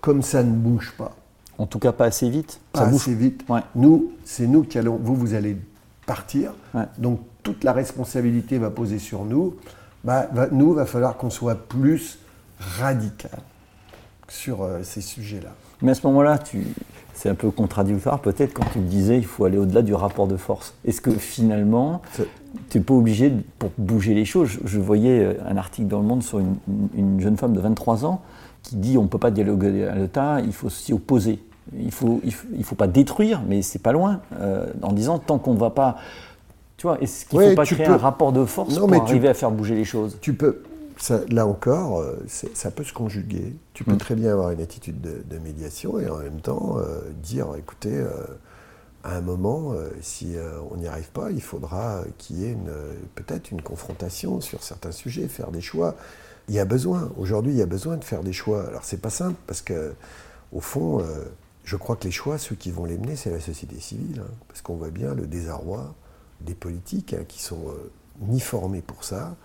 comme 0.00 0.22
ça 0.22 0.42
ne 0.42 0.52
bouge 0.52 0.92
pas. 0.96 1.16
En 1.58 1.66
tout 1.66 1.78
cas, 1.78 1.90
pas 1.92 2.04
assez 2.04 2.28
vite. 2.28 2.60
Pas 2.72 2.82
assez 2.82 3.14
vite. 3.14 3.44
Nous, 3.74 4.12
c'est 4.24 4.46
nous 4.46 4.62
qui 4.62 4.78
allons. 4.78 4.96
Vous, 5.02 5.16
vous 5.16 5.34
allez 5.34 5.56
partir. 6.04 6.52
Donc 6.98 7.20
toute 7.42 7.64
la 7.64 7.72
responsabilité 7.72 8.58
va 8.58 8.70
poser 8.70 8.98
sur 8.98 9.24
nous. 9.24 9.56
Bah, 10.04 10.28
va, 10.32 10.48
nous, 10.48 10.72
il 10.72 10.76
va 10.76 10.86
falloir 10.86 11.16
qu'on 11.16 11.30
soit 11.30 11.56
plus 11.56 12.18
radical 12.58 13.40
sur 14.28 14.62
euh, 14.62 14.82
ces 14.82 15.00
sujets-là. 15.00 15.52
Mais 15.82 15.92
à 15.92 15.94
ce 15.94 16.06
moment-là, 16.06 16.38
c'est 17.14 17.28
un 17.28 17.34
peu 17.34 17.50
contradictoire 17.50 18.20
peut-être 18.20 18.52
quand 18.54 18.64
tu 18.72 18.78
me 18.78 18.86
disais 18.86 19.16
il 19.16 19.24
faut 19.24 19.44
aller 19.44 19.58
au-delà 19.58 19.82
du 19.82 19.94
rapport 19.94 20.26
de 20.26 20.36
force. 20.36 20.74
Est-ce 20.84 21.00
que 21.00 21.10
finalement, 21.10 22.02
tu 22.70 22.78
n'es 22.78 22.84
pas 22.84 22.94
obligé, 22.94 23.32
pour 23.58 23.70
bouger 23.78 24.14
les 24.14 24.24
choses, 24.24 24.58
je, 24.64 24.78
voyais 24.78 25.20
euh, 25.20 25.34
un 25.48 25.56
article 25.56 25.88
dans 25.88 26.00
Le 26.00 26.06
Monde 26.06 26.22
sur 26.22 26.38
une, 26.38 27.20
jeune 27.20 27.36
femme 27.36 27.52
de 27.52 27.60
23 27.60 28.04
ans 28.04 28.22
qui 28.62 28.76
dit 28.76 28.98
on 28.98 29.02
ne 29.02 29.08
peut 29.08 29.18
pas 29.18 29.30
dialoguer 29.30 29.84
à 29.84 29.94
l'État, 29.94 30.40
il 30.40 30.52
faut 30.52 30.70
s'y 30.70 30.92
opposer. 30.92 31.38
Il 31.76 31.86
ne 31.86 31.90
faut, 31.90 32.20
il 32.22 32.62
faut, 32.62 32.76
pas 32.76 32.86
détruire, 32.86 33.42
mais 33.48 33.60
c'est 33.60 33.80
pas 33.80 33.90
loin, 33.90 34.20
euh, 34.40 34.66
en 34.82 34.92
disant 34.92 35.18
tant 35.18 35.38
qu'on 35.38 35.54
ne 35.54 35.58
va 35.58 35.70
pas... 35.70 35.96
Tu 36.76 36.86
vois, 36.86 37.00
est-ce 37.00 37.26
qu'il 37.26 37.40
ne 37.40 37.48
faut 37.48 37.56
pas 37.56 37.64
créer 37.64 37.86
un 37.86 37.96
rapport 37.96 38.32
de 38.32 38.44
force 38.44 38.78
pour 38.78 38.94
arriver 38.94 39.28
à 39.28 39.34
faire 39.34 39.50
bouger 39.50 39.74
les 39.74 39.84
choses? 39.84 40.18
Tu 40.20 40.32
peux, 40.34 40.62
là 41.28 41.46
encore, 41.46 42.00
euh, 42.00 42.16
ça 42.28 42.70
peut 42.70 42.84
se 42.84 42.92
conjuguer. 42.92 43.54
Tu 43.74 43.84
peux 43.84 43.94
mm. 43.94 43.98
très 43.98 44.14
bien 44.14 44.32
avoir 44.32 44.50
une 44.50 44.60
attitude 44.60 45.00
de, 45.00 45.38
médiation 45.38 45.98
et 46.00 46.08
en 46.08 46.18
même 46.18 46.40
temps 46.40 46.78
euh, 46.78 47.00
dire, 47.22 47.48
écoutez, 47.56 47.94
euh, 47.94 48.10
à 49.04 49.16
un 49.16 49.20
moment, 49.20 49.74
si 50.00 50.34
on 50.72 50.78
n'y 50.78 50.88
arrive 50.88 51.10
pas, 51.10 51.30
il 51.30 51.40
faudra 51.40 52.02
qu'il 52.18 52.40
y 52.40 52.46
ait 52.46 52.56
peut-être 53.14 53.52
une 53.52 53.62
confrontation 53.62 54.40
sur 54.40 54.64
certains 54.64 54.90
sujets, 54.90 55.28
faire 55.28 55.52
des 55.52 55.60
choix. 55.60 55.94
Il 56.48 56.56
y 56.56 56.58
a 56.58 56.64
besoin, 56.64 57.12
aujourd'hui, 57.16 57.52
il 57.52 57.58
y 57.58 57.62
a 57.62 57.66
besoin 57.66 57.98
de 57.98 58.02
faire 58.02 58.24
des 58.24 58.32
choix. 58.32 58.66
Alors 58.66 58.82
c'est 58.82 59.00
pas 59.00 59.10
simple 59.10 59.36
parce 59.46 59.62
que, 59.62 59.94
au 60.50 60.58
fond, 60.58 61.04
je 61.62 61.76
crois 61.76 61.94
que 61.94 62.02
les 62.02 62.10
choix, 62.10 62.36
ceux 62.36 62.56
qui 62.56 62.72
vont 62.72 62.84
les 62.84 62.98
mener, 62.98 63.14
c'est 63.14 63.30
la 63.30 63.38
société 63.38 63.78
civile, 63.78 64.24
hein, 64.26 64.34
parce 64.48 64.60
qu'on 64.60 64.74
voit 64.74 64.90
bien 64.90 65.14
le 65.14 65.28
désarroi 65.28 65.94
des 66.40 66.54
politiques 66.54 67.14
hein, 67.14 67.22
qui 67.28 67.40
sont 67.40 67.62
ni 68.22 68.40
formés 68.40 68.82
pour 68.82 69.04
ça, 69.04 69.36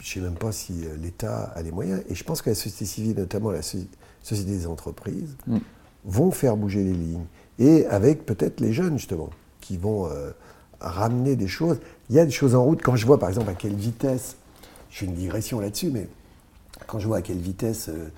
je 0.00 0.18
ne 0.18 0.24
sais 0.24 0.30
même 0.30 0.38
pas 0.38 0.50
si 0.50 0.84
euh, 0.84 0.96
l'État 0.96 1.52
a 1.54 1.62
les 1.62 1.70
moyens. 1.70 2.02
Et 2.08 2.14
je 2.14 2.24
pense 2.24 2.42
que 2.42 2.50
la 2.50 2.56
société 2.56 2.86
civile, 2.86 3.16
notamment 3.16 3.50
la 3.50 3.62
société 3.62 4.50
des 4.50 4.66
entreprises, 4.66 5.36
mm. 5.46 5.58
vont 6.04 6.30
faire 6.30 6.56
bouger 6.56 6.82
les 6.82 6.94
lignes. 6.94 7.26
Et 7.58 7.86
avec 7.86 8.24
peut-être 8.24 8.60
les 8.60 8.72
jeunes, 8.72 8.98
justement, 8.98 9.28
qui 9.60 9.76
vont 9.76 10.06
euh, 10.06 10.30
ramener 10.80 11.36
des 11.36 11.48
choses. 11.48 11.78
Il 12.08 12.16
y 12.16 12.18
a 12.18 12.24
des 12.24 12.30
choses 12.30 12.54
en 12.54 12.64
route. 12.64 12.80
Quand 12.82 12.96
je 12.96 13.06
vois, 13.06 13.18
par 13.18 13.28
exemple, 13.28 13.50
à 13.50 13.54
quelle 13.54 13.74
vitesse, 13.74 14.36
je 14.90 15.00
fais 15.00 15.06
une 15.06 15.14
digression 15.14 15.60
là-dessus, 15.60 15.90
mais 15.90 16.08
quand 16.86 16.98
je 16.98 17.06
vois 17.06 17.18
à 17.18 17.22
quelle 17.22 17.38
vitesse, 17.38 17.90
euh, 17.90 18.08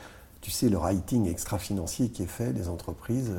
tu 0.40 0.52
sais, 0.52 0.68
le 0.68 0.78
rating 0.78 1.28
extra-financier 1.28 2.10
qui 2.10 2.22
est 2.22 2.26
fait 2.26 2.52
des 2.52 2.68
entreprises 2.68 3.30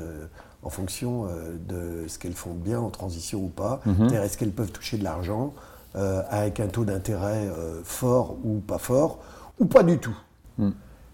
en 0.61 0.69
fonction 0.69 1.27
de 1.67 2.05
ce 2.07 2.17
qu'elles 2.17 2.33
font 2.33 2.53
bien 2.53 2.79
en 2.79 2.89
transition 2.89 3.43
ou 3.43 3.49
pas, 3.49 3.81
mm-hmm. 3.85 4.13
est-ce 4.13 4.37
qu'elles 4.37 4.53
peuvent 4.53 4.71
toucher 4.71 4.97
de 4.97 5.03
l'argent 5.03 5.53
avec 5.95 6.59
un 6.59 6.67
taux 6.67 6.85
d'intérêt 6.85 7.47
euh, 7.47 7.81
fort 7.83 8.37
ou 8.43 8.59
pas 8.59 8.77
fort, 8.77 9.19
ou 9.59 9.65
pas 9.65 9.83
du 9.83 9.97
tout. 9.99 10.17
Hmm. 10.57 10.71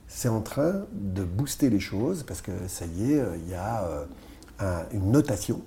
C'est 0.07 0.29
en 0.29 0.41
train 0.41 0.85
de 0.91 1.23
booster 1.23 1.69
les 1.69 1.79
choses 1.79 2.23
parce 2.23 2.41
que 2.41 2.51
ça 2.67 2.85
y 2.85 3.13
est, 3.13 3.19
euh, 3.19 3.35
il 3.37 3.49
y 3.49 3.55
a 3.55 3.83
une 4.91 5.11
notation 5.11 5.61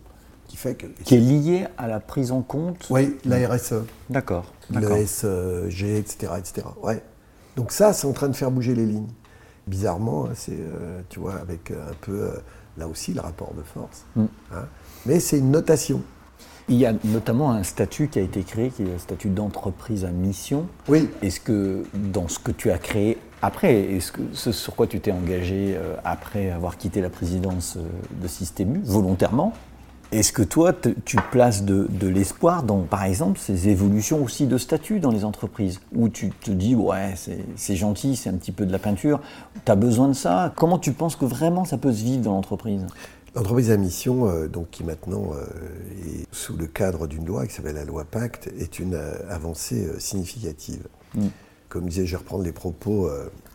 qui 0.48 0.57
fait 0.57 0.75
que. 0.75 0.87
Qui 0.87 1.14
est 1.14 1.20
liée 1.20 1.66
à 1.79 1.88
la 1.88 2.01
prise 2.01 2.33
en 2.33 2.42
compte 2.42 2.87
Oui, 2.90 3.18
la 3.25 3.48
RSE. 3.48 3.85
D'accord. 4.11 4.53
Le 4.70 5.07
SG, 5.07 5.98
etc. 5.98 6.33
etc. 6.38 6.66
Ouais. 6.83 7.03
Donc 7.57 7.72
ça, 7.72 7.92
c'est 7.92 8.07
en 8.07 8.12
train 8.12 8.29
de 8.29 8.37
faire 8.37 8.51
bouger 8.51 8.75
les 8.75 8.87
lignes. 8.87 9.09
Bizarrement, 9.66 10.27
hein, 10.27 10.33
c'est, 10.35 10.59
tu 11.09 11.20
vois, 11.20 11.37
avec 11.37 11.70
un 11.70 11.94
peu, 12.01 12.33
là 12.77 12.88
aussi, 12.88 13.14
le 13.14 13.20
rapport 13.20 13.55
de 13.55 13.62
force. 13.62 14.05
Hmm. 14.16 14.27
Hein. 14.53 14.66
Mais 15.07 15.20
c'est 15.20 15.38
une 15.38 15.51
notation. 15.51 16.03
Il 16.73 16.79
y 16.79 16.87
a 16.87 16.95
notamment 17.05 17.51
un 17.51 17.65
statut 17.65 18.09
qui 18.09 18.19
a 18.19 18.23
été 18.23 18.43
créé, 18.45 18.71
qui 18.71 18.81
est 18.81 18.87
le 18.87 18.97
statut 18.97 19.29
d'entreprise 19.29 20.07
à 20.07 20.09
mission. 20.09 20.67
Oui. 20.89 21.07
Est-ce 21.21 21.39
que 21.39 21.83
dans 21.93 22.29
ce 22.29 22.39
que 22.39 22.51
tu 22.51 22.71
as 22.71 22.79
créé 22.79 23.19
après, 23.43 23.75
est-ce 23.75 24.11
que 24.11 24.23
ce 24.33 24.53
sur 24.53 24.75
quoi 24.75 24.87
tu 24.87 24.99
t'es 24.99 25.13
engagé 25.13 25.75
euh, 25.77 25.97
après 26.03 26.51
avoir 26.51 26.79
quitté 26.79 27.03
la 27.03 27.11
présidence 27.11 27.77
euh, 27.77 27.83
de 28.23 28.27
Système 28.27 28.81
volontairement, 28.85 29.53
est-ce 30.13 30.33
que 30.33 30.43
toi, 30.43 30.73
tu 31.05 31.17
places 31.31 31.65
de, 31.65 31.89
l'espoir 32.07 32.63
dans, 32.63 32.81
par 32.81 33.05
exemple, 33.05 33.39
ces 33.39 33.69
évolutions 33.69 34.23
aussi 34.23 34.47
de 34.47 34.57
statut 34.59 35.01
dans 35.01 35.11
les 35.11 35.25
entreprises? 35.25 35.81
Où 35.95 36.09
tu 36.09 36.31
te 36.31 36.51
dis, 36.51 36.75
ouais, 36.75 37.15
c'est 37.57 37.77
gentil, 37.77 38.17
c'est 38.17 38.31
un 38.31 38.35
petit 38.35 38.53
peu 38.53 38.65
de 38.65 38.73
la 38.73 38.79
peinture, 38.79 39.21
tu 39.65 39.73
as 39.73 39.75
besoin 39.75 40.09
de 40.09 40.13
ça? 40.13 40.53
Comment 40.55 40.79
tu 40.79 40.93
penses 40.93 41.17
que 41.17 41.25
vraiment 41.25 41.65
ça 41.65 41.79
peut 41.79 41.93
se 41.93 42.05
vivre 42.05 42.23
dans 42.23 42.33
l'entreprise? 42.33 42.87
L'entreprise 43.35 43.71
à 43.71 43.79
mission, 43.79 44.29
euh, 44.29 44.47
donc, 44.47 44.71
qui 44.71 44.85
maintenant 44.85 45.33
euh, 45.33 45.47
est 46.07 46.27
sous 46.33 46.55
le 46.55 46.66
cadre 46.66 47.07
d'une 47.07 47.25
loi 47.25 47.47
qui 47.47 47.55
s'appelle 47.55 47.77
la 47.77 47.85
loi 47.85 48.05
Pacte, 48.05 48.51
est 48.59 48.79
une 48.79 48.95
euh, 48.95 49.14
avancée 49.31 49.88
significative. 49.99 50.87
Mm. 51.14 51.29
Comme 51.71 51.88
disait, 51.88 52.05
je 52.05 52.12
vais 52.12 52.18
reprendre 52.18 52.45
les 52.45 52.53
propos 52.53 53.11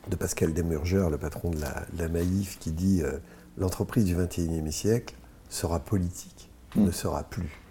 de 0.09 0.15
Pascal 0.15 0.51
Demurger, 0.51 1.07
le 1.11 1.19
patron 1.19 1.51
de 1.51 1.61
la, 1.61 1.85
la 1.99 2.09
Maïf, 2.09 2.57
qui 2.57 2.71
dit 2.71 3.03
L'entreprise 3.59 4.05
du 4.05 4.15
XXIe 4.15 4.71
siècle 4.71 5.13
sera 5.49 5.79
politique, 5.79 6.49
mm. 6.75 6.85
ne 6.85 6.89
sera 6.91 7.21
plus 7.21 7.61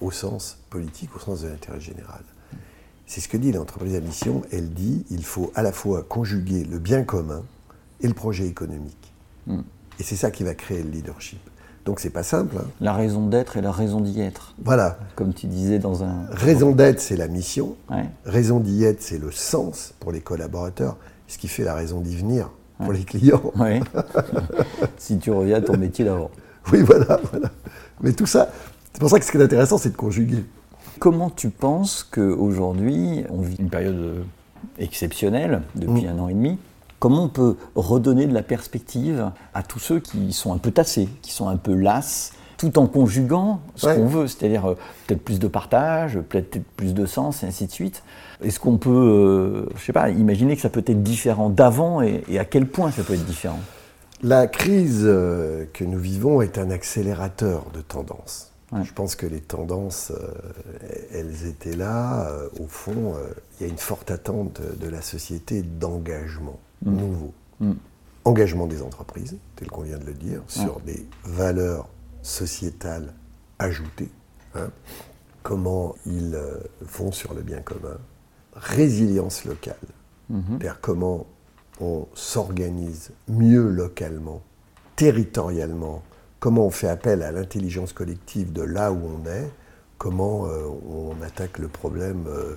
au 0.00 0.12
sens 0.12 0.58
politique, 0.70 1.16
au 1.16 1.18
sens 1.18 1.42
de 1.42 1.48
l'intérêt 1.48 1.80
général. 1.80 2.22
C'est 3.06 3.20
ce 3.20 3.28
que 3.28 3.36
dit 3.36 3.50
l'entreprise 3.50 3.96
à 3.96 4.00
mission. 4.00 4.42
Elle 4.52 4.72
dit 4.72 5.04
il 5.10 5.24
faut 5.24 5.50
à 5.56 5.62
la 5.62 5.72
fois 5.72 6.04
conjuguer 6.04 6.62
le 6.62 6.78
bien 6.78 7.02
commun 7.02 7.42
et 8.00 8.06
le 8.06 8.14
projet 8.14 8.46
économique. 8.46 9.12
Mm. 9.48 9.62
Et 9.98 10.04
c'est 10.04 10.16
ça 10.16 10.30
qui 10.30 10.44
va 10.44 10.54
créer 10.54 10.84
le 10.84 10.90
leadership. 10.90 11.40
Donc 11.86 12.00
c'est 12.00 12.10
pas 12.10 12.22
simple. 12.24 12.56
Hein. 12.58 12.66
La 12.80 12.92
raison 12.92 13.26
d'être 13.28 13.56
et 13.56 13.62
la 13.62 13.70
raison 13.72 14.00
d'y 14.00 14.20
être. 14.20 14.54
Voilà. 14.62 14.98
Comme 15.14 15.32
tu 15.32 15.46
disais 15.46 15.78
dans 15.78 16.02
un. 16.04 16.26
Raison 16.30 16.72
d'être, 16.72 17.00
c'est 17.00 17.16
la 17.16 17.28
mission. 17.28 17.76
Raison 18.24 18.60
d'y 18.60 18.84
être, 18.84 19.00
c'est 19.00 19.18
le 19.18 19.30
sens 19.30 19.94
pour 20.00 20.12
les 20.12 20.20
collaborateurs. 20.20 20.96
Ce 21.28 21.38
qui 21.38 21.48
fait 21.48 21.64
la 21.64 21.74
raison 21.74 22.00
d'y 22.00 22.16
venir 22.16 22.50
pour 22.82 22.92
les 22.92 23.04
clients. 23.04 23.52
si 24.98 25.18
tu 25.18 25.30
reviens 25.30 25.56
à 25.56 25.60
ton 25.60 25.76
métier 25.76 26.04
d'avant. 26.04 26.30
Oui, 26.72 26.82
voilà, 26.82 27.20
voilà. 27.30 27.50
Mais 28.02 28.12
tout 28.12 28.26
ça, 28.26 28.50
c'est 28.92 28.98
pour 29.00 29.08
ça 29.08 29.18
que 29.18 29.24
ce 29.24 29.30
qui 29.30 29.38
est 29.38 29.42
intéressant, 29.42 29.78
c'est 29.78 29.90
de 29.90 29.96
conjuguer. 29.96 30.44
Comment 30.98 31.30
tu 31.30 31.50
penses 31.50 32.02
qu'aujourd'hui, 32.02 33.24
on 33.30 33.40
vit 33.42 33.56
une 33.58 33.70
période 33.70 33.94
euh, 33.96 34.22
exceptionnelle 34.78 35.62
depuis 35.74 36.06
Mm. 36.06 36.08
un 36.08 36.18
an 36.18 36.28
et 36.28 36.34
demi 36.34 36.58
Comment 36.98 37.24
on 37.24 37.28
peut 37.28 37.56
redonner 37.74 38.26
de 38.26 38.32
la 38.34 38.42
perspective 38.42 39.30
à 39.54 39.62
tous 39.62 39.78
ceux 39.78 40.00
qui 40.00 40.32
sont 40.32 40.52
un 40.54 40.58
peu 40.58 40.70
tassés, 40.70 41.08
qui 41.22 41.30
sont 41.32 41.48
un 41.48 41.56
peu 41.58 41.74
lasses, 41.74 42.32
tout 42.56 42.78
en 42.78 42.86
conjuguant 42.86 43.60
ce 43.74 43.86
Ouais. 43.86 43.96
qu'on 43.96 44.06
veut, 44.06 44.26
c'est-à-dire 44.28 44.64
euh, 44.70 44.74
peut-être 45.06 45.22
plus 45.22 45.38
de 45.38 45.46
partage, 45.46 46.18
peut-être 46.20 46.58
plus 46.76 46.94
de 46.94 47.04
sens, 47.04 47.42
et 47.42 47.46
ainsi 47.46 47.66
de 47.66 47.70
suite. 47.72 48.02
Est-ce 48.42 48.58
qu'on 48.58 48.78
peut, 48.78 48.90
euh, 48.90 49.68
je 49.76 49.84
sais 49.84 49.92
pas, 49.92 50.08
imaginer 50.08 50.56
que 50.56 50.62
ça 50.62 50.70
peut 50.70 50.82
être 50.86 51.02
différent 51.02 51.50
d'avant 51.50 52.00
et, 52.00 52.24
et 52.28 52.38
à 52.38 52.46
quel 52.46 52.66
point 52.66 52.90
ça 52.90 53.02
peut 53.02 53.12
être 53.12 53.26
différent? 53.26 53.60
La 54.22 54.46
crise 54.46 55.02
euh, 55.04 55.66
que 55.74 55.84
nous 55.84 55.98
vivons 55.98 56.40
est 56.40 56.56
un 56.56 56.70
accélérateur 56.70 57.66
de 57.74 57.82
tendances. 57.82 58.52
Ouais. 58.72 58.80
Je 58.84 58.92
pense 58.94 59.16
que 59.16 59.26
les 59.26 59.40
tendances, 59.40 60.10
euh, 60.12 60.32
elles 61.12 61.46
étaient 61.46 61.76
là. 61.76 62.26
Au 62.58 62.66
fond, 62.66 63.14
il 63.60 63.66
y 63.66 63.68
a 63.68 63.70
une 63.70 63.78
forte 63.78 64.10
attente 64.10 64.60
de 64.80 64.88
la 64.88 65.02
société 65.02 65.60
d'engagement 65.62 66.58
nouveau. 66.84 67.32
Mm. 67.60 67.72
Engagement 68.24 68.66
des 68.66 68.82
entreprises, 68.82 69.36
tel 69.54 69.68
qu'on 69.68 69.82
vient 69.82 69.98
de 69.98 70.04
le 70.06 70.14
dire, 70.14 70.42
sur 70.48 70.80
des 70.80 71.06
valeurs 71.24 71.88
sociétales 72.22 73.12
ajoutées. 73.58 74.10
hein. 74.54 74.70
Comment 75.42 75.94
ils 76.06 76.34
euh, 76.34 76.56
vont 76.80 77.12
sur 77.12 77.32
le 77.34 77.42
bien 77.42 77.60
commun. 77.60 77.98
Résilience 78.54 79.44
locale. 79.44 79.76
C'est-à-dire 80.28 80.80
comment 80.80 81.24
on 81.80 82.06
s'organise 82.14 83.12
mieux 83.28 83.68
localement, 83.70 84.42
territorialement, 84.96 86.02
comment 86.40 86.66
on 86.66 86.70
fait 86.70 86.88
appel 86.88 87.22
à 87.22 87.30
l'intelligence 87.30 87.92
collective 87.92 88.52
de 88.52 88.62
là 88.62 88.90
où 88.90 88.98
on 89.06 89.24
est, 89.28 89.48
comment 89.98 90.46
euh, 90.46 90.64
on 90.88 91.22
attaque 91.22 91.58
le 91.58 91.68
problème 91.68 92.24
euh, 92.26 92.56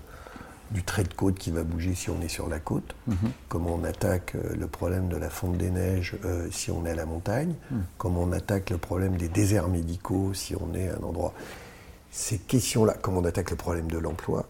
du 0.72 0.84
trait 0.84 1.04
de 1.04 1.14
côte 1.14 1.36
qui 1.36 1.52
va 1.52 1.64
bouger 1.64 1.96
si 1.96 2.10
on 2.10 2.22
est 2.22 2.30
sur 2.30 2.48
la 2.48 2.60
côte, 2.60 2.96
comment 3.48 3.80
on 3.82 3.84
attaque 3.84 4.36
euh, 4.36 4.56
le 4.56 4.68
problème 4.68 5.08
de 5.08 5.18
la 5.18 5.30
fonte 5.30 5.58
des 5.58 5.72
neiges 5.72 6.16
euh, 6.26 6.48
si 6.52 6.72
on 6.72 6.86
est 6.86 6.92
à 6.92 6.96
la 6.96 7.06
montagne, 7.06 7.56
comment 7.98 8.22
on 8.24 8.32
attaque 8.32 8.70
le 8.70 8.78
problème 8.78 9.18
des 9.18 9.30
déserts 9.30 9.68
médicaux 9.68 10.34
si 10.34 10.56
on 10.56 10.76
est 10.76 10.90
à 10.90 10.98
un 10.98 11.04
endroit. 11.04 11.34
Ces 12.12 12.38
questions-là, 12.38 12.96
comment 13.02 13.20
on 13.20 13.26
attaque 13.26 13.52
le 13.52 13.56
problème 13.56 13.90
de 13.90 13.98
l'emploi, 13.98 14.46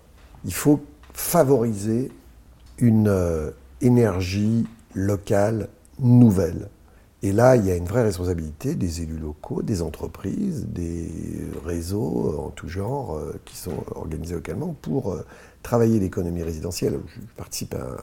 il 0.46 0.54
faut 0.54 0.82
favoriser 1.14 2.12
une 2.78 3.08
euh, 3.08 3.52
énergie 3.82 4.66
locale 4.96 5.68
nouvelle. 6.00 6.70
Et 7.22 7.34
là, 7.34 7.58
il 7.58 7.66
y 7.66 7.72
a 7.72 7.76
une 7.76 7.86
vraie 7.86 8.04
responsabilité 8.04 8.76
des 8.76 9.02
élus 9.02 9.18
locaux, 9.18 9.62
des 9.62 9.82
entreprises, 9.82 10.68
des 10.68 11.10
réseaux 11.66 12.40
en 12.40 12.50
tout 12.50 12.70
genre 12.70 13.18
euh, 13.18 13.40
qui 13.44 13.58
sont 13.58 13.84
organisés 13.94 14.36
localement 14.36 14.74
pour 14.82 15.18
travailler 15.63 16.00
l'économie 16.00 16.43
résidentielle. 16.43 17.00
Je 17.08 17.19
participe 17.38 17.74
à 17.76 17.78
un, 17.82 17.98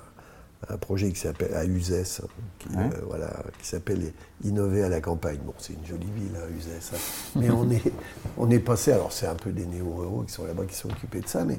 à 0.68 0.74
un 0.74 0.76
projet 0.78 1.10
qui 1.12 1.20
s'appelle 1.20 1.54
à 1.54 1.64
Uzès, 1.64 2.20
hein, 2.22 2.26
qui, 2.58 2.68
Ouais. 2.70 2.84
euh, 2.94 3.00
voilà, 3.06 3.30
qui 3.60 3.66
s'appelle 3.68 4.12
Innover 4.44 4.84
à 4.84 4.88
la 4.88 5.00
campagne. 5.00 5.38
Bon, 5.44 5.54
c'est 5.58 5.74
une 5.74 5.84
jolie 5.86 6.10
ville, 6.14 6.32
hein, 6.36 6.46
Uzès. 6.56 6.94
hein. 6.94 6.98
Mais 7.36 7.50
on 7.50 7.70
est, 7.70 7.82
on 8.38 8.50
est 8.50 8.58
passé, 8.58 8.92
alors 8.92 9.12
c'est 9.12 9.26
un 9.26 9.34
peu 9.34 9.50
des 9.52 9.66
néo-ruraux 9.66 10.22
qui 10.22 10.32
sont 10.32 10.44
là-bas, 10.44 10.64
qui 10.66 10.74
sont 10.74 10.90
occupés 10.90 11.20
de 11.20 11.28
ça, 11.28 11.44
mais 11.44 11.58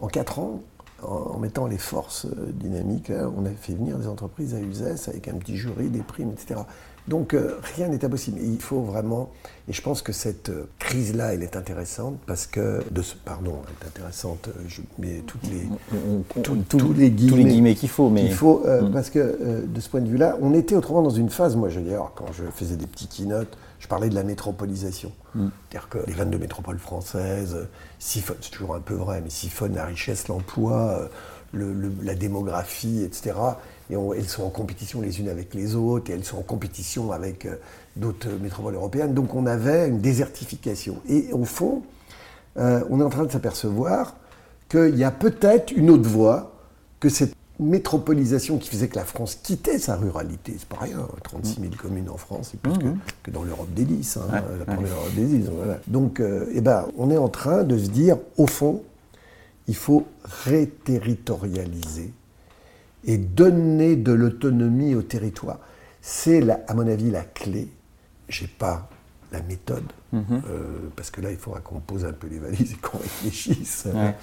en 0.00 0.08
quatre 0.08 0.38
ans, 0.38 0.62
en, 1.02 1.38
mettant 1.38 1.66
les 1.66 1.78
forces 1.78 2.26
euh, 2.26 2.52
dynamiques, 2.52 3.08
là, 3.08 3.28
on 3.36 3.44
a 3.44 3.50
fait 3.50 3.74
venir 3.74 3.98
des 3.98 4.06
entreprises 4.06 4.54
à 4.54 4.60
Uzès 4.60 5.08
avec 5.08 5.28
un 5.28 5.34
petit 5.34 5.56
jury, 5.56 5.88
des 5.90 6.02
primes, 6.02 6.30
etc. 6.32 6.60
Donc 7.08 7.34
euh, 7.34 7.56
rien 7.76 7.88
n'est 7.88 8.04
impossible. 8.04 8.38
Il 8.42 8.60
faut 8.60 8.82
vraiment, 8.82 9.30
et 9.68 9.72
je 9.72 9.82
pense 9.82 10.02
que 10.02 10.12
cette 10.12 10.50
euh, 10.50 10.68
crise-là, 10.78 11.34
elle 11.34 11.42
est 11.42 11.56
intéressante 11.56 12.16
parce 12.26 12.46
que, 12.46 12.80
de 12.92 13.02
ce, 13.02 13.16
pardon, 13.16 13.54
elle 13.66 13.74
est 13.84 13.88
intéressante, 13.88 14.48
euh, 14.48 14.52
je 14.68 14.82
mets 14.98 15.22
toutes 15.26 15.42
les, 15.50 15.66
Tous- 16.42 16.92
les 16.92 17.10
tous 17.10 17.36
les 17.36 17.44
guillemets 17.44 17.74
qu'il 17.74 17.88
faut, 17.88 18.08
mais 18.08 18.24
il 18.24 18.32
faut, 18.32 18.62
euh, 18.66 18.82
Mm. 18.82 18.92
parce 18.92 19.10
que 19.10 19.64
de 19.66 19.80
ce 19.80 19.88
point 19.88 20.00
de 20.00 20.08
vue-là, 20.08 20.36
on 20.40 20.54
était 20.54 20.76
autrement 20.76 21.02
dans 21.02 21.10
une 21.10 21.28
phase, 21.30 21.56
moi 21.56 21.68
je 21.68 21.80
veux 21.80 21.86
dire, 21.86 22.10
quand 22.14 22.32
je 22.32 22.44
faisais 22.54 22.76
des 22.76 22.86
petits 22.86 23.08
keynotes, 23.08 23.56
je 23.80 23.88
parlais 23.88 24.08
de 24.08 24.14
la 24.14 24.22
métropolisation. 24.22 25.10
Mm. 25.34 25.48
C'est-à-dire 25.70 25.88
que 25.88 25.98
les 26.06 26.12
22 26.12 26.38
métropoles 26.38 26.78
françaises 26.78 27.66
siphonnent, 27.98 28.36
c'est 28.40 28.50
toujours 28.52 28.76
un 28.76 28.80
peu 28.80 28.94
vrai, 28.94 29.20
mais 29.24 29.30
siphonnent 29.30 29.74
la 29.74 29.86
richesse, 29.86 30.28
l'emploi, 30.28 31.08
le- 31.52 31.72
le- 31.72 31.92
la 32.02 32.14
démographie, 32.14 33.02
etc. 33.02 33.34
Et 33.90 33.96
on- 33.96 34.12
elles 34.14 34.28
sont 34.28 34.44
en 34.44 34.50
compétition 34.50 35.00
les 35.00 35.20
unes 35.20 35.28
avec 35.28 35.54
les 35.54 35.74
autres, 35.74 36.10
et 36.10 36.14
elles 36.14 36.24
sont 36.24 36.38
en 36.38 36.42
compétition 36.42 37.12
avec 37.12 37.46
euh, 37.46 37.56
d'autres 37.96 38.28
métropoles 38.40 38.74
européennes. 38.74 39.14
Donc 39.14 39.34
on 39.34 39.46
avait 39.46 39.88
une 39.88 40.00
désertification. 40.00 40.96
Et 41.08 41.32
au 41.32 41.44
fond, 41.44 41.82
euh, 42.58 42.82
on 42.90 43.00
est 43.00 43.04
en 43.04 43.10
train 43.10 43.24
de 43.24 43.30
s'apercevoir 43.32 44.16
qu'il 44.68 44.96
y 44.96 45.04
a 45.04 45.10
peut-être 45.10 45.72
une 45.72 45.90
autre 45.90 46.08
voie 46.08 46.52
que 47.00 47.08
cette 47.08 47.34
métropolisation 47.60 48.58
qui 48.58 48.68
faisait 48.70 48.88
que 48.88 48.96
la 48.96 49.04
France 49.04 49.38
quittait 49.40 49.78
sa 49.78 49.94
ruralité. 49.96 50.54
C'est 50.58 50.68
pas 50.68 50.78
rien, 50.80 51.06
36 51.22 51.60
000 51.60 51.72
communes 51.80 52.08
en 52.08 52.16
France, 52.16 52.48
c'est 52.52 52.60
plus 52.60 52.72
que, 52.78 52.86
que 53.22 53.30
dans 53.30 53.42
l'Europe 53.44 53.72
des 53.74 53.84
10, 53.84 54.16
hein, 54.16 54.22
Ouais, 54.32 54.40
la 54.40 54.58
ouais. 54.58 54.64
première 54.76 54.92
Europe 54.94 55.14
des 55.14 55.24
10. 55.26 55.48
voilà. 55.54 55.78
Donc, 55.86 56.18
euh, 56.20 56.46
eh 56.54 56.60
ben, 56.60 56.86
on 56.96 57.10
est 57.10 57.18
en 57.18 57.28
train 57.28 57.62
de 57.62 57.76
se 57.78 57.88
dire, 57.90 58.16
au 58.38 58.46
fond, 58.46 58.82
il 59.68 59.76
faut 59.76 60.06
réterritorialiser 60.22 62.12
et 63.04 63.18
donner 63.18 63.96
de 63.96 64.12
l'autonomie 64.12 64.94
au 64.94 65.02
territoire. 65.02 65.58
C'est, 66.00 66.42
à 66.68 66.74
mon 66.74 66.86
avis, 66.86 67.10
la 67.10 67.22
clé. 67.22 67.68
J'ai 68.28 68.46
pas 68.46 68.88
la 69.32 69.40
méthode, 69.42 69.84
Mhm. 70.12 70.22
euh, 70.30 70.40
parce 70.94 71.10
que 71.10 71.22
là, 71.22 71.30
il 71.30 71.38
faudra 71.38 71.60
qu'on 71.60 71.80
pose 71.80 72.04
un 72.04 72.12
peu 72.12 72.26
les 72.26 72.38
valises 72.38 72.72
et 72.72 72.76
qu'on 72.76 72.98
réfléchisse. 72.98 73.86
Ouais. 73.94 74.14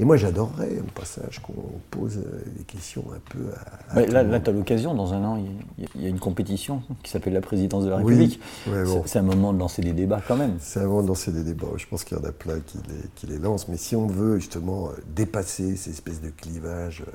Et 0.00 0.04
moi, 0.04 0.16
j'adorerais, 0.16 0.78
au 0.80 0.90
passage, 0.98 1.40
qu'on 1.40 1.52
pose 1.90 2.18
des 2.56 2.64
questions 2.64 3.04
un 3.14 3.20
peu 3.30 3.38
à. 3.54 3.92
à 3.92 3.96
Ouais, 3.96 4.06
tout 4.06 4.12
là, 4.12 4.22
là 4.24 4.40
tu 4.40 4.50
as 4.50 4.52
l'occasion, 4.52 4.94
dans 4.94 5.12
un 5.14 5.24
an, 5.24 5.36
il 5.36 5.82
y, 5.82 5.86
a- 5.86 5.88
il 5.94 6.02
y 6.02 6.06
a 6.06 6.08
une 6.08 6.18
compétition 6.18 6.82
qui 7.04 7.10
s'appelle 7.10 7.34
la 7.34 7.40
présidence 7.40 7.84
de 7.84 7.90
la 7.90 7.96
Oui, 7.98 8.14
République. 8.14 8.40
ouais, 8.66 8.84
C'est- 8.84 8.92
bon. 8.92 9.02
C'est 9.06 9.18
un 9.20 9.22
moment 9.22 9.52
de 9.52 9.58
lancer 9.60 9.80
des 9.82 9.92
débats 9.92 10.20
quand 10.26 10.36
même. 10.36 10.56
C'est 10.60 10.80
avant 10.80 11.02
de 11.02 11.08
lancer 11.08 11.30
des 11.30 11.44
débats. 11.44 11.66
Je 11.76 11.86
pense 11.86 12.02
qu'il 12.04 12.16
y 12.16 12.20
en 12.20 12.24
a 12.24 12.32
plein 12.32 12.58
qui 12.60 12.78
les, 12.88 13.08
qui 13.14 13.26
les 13.28 13.38
lancent. 13.38 13.68
Mais 13.68 13.76
si 13.76 13.94
on 13.96 14.06
veut 14.08 14.38
justement 14.38 14.88
euh, 14.88 14.92
dépasser 15.14 15.76
ces 15.76 15.90
espèces 15.90 16.20
de 16.20 16.30
clivages, 16.30 17.04
euh, 17.06 17.10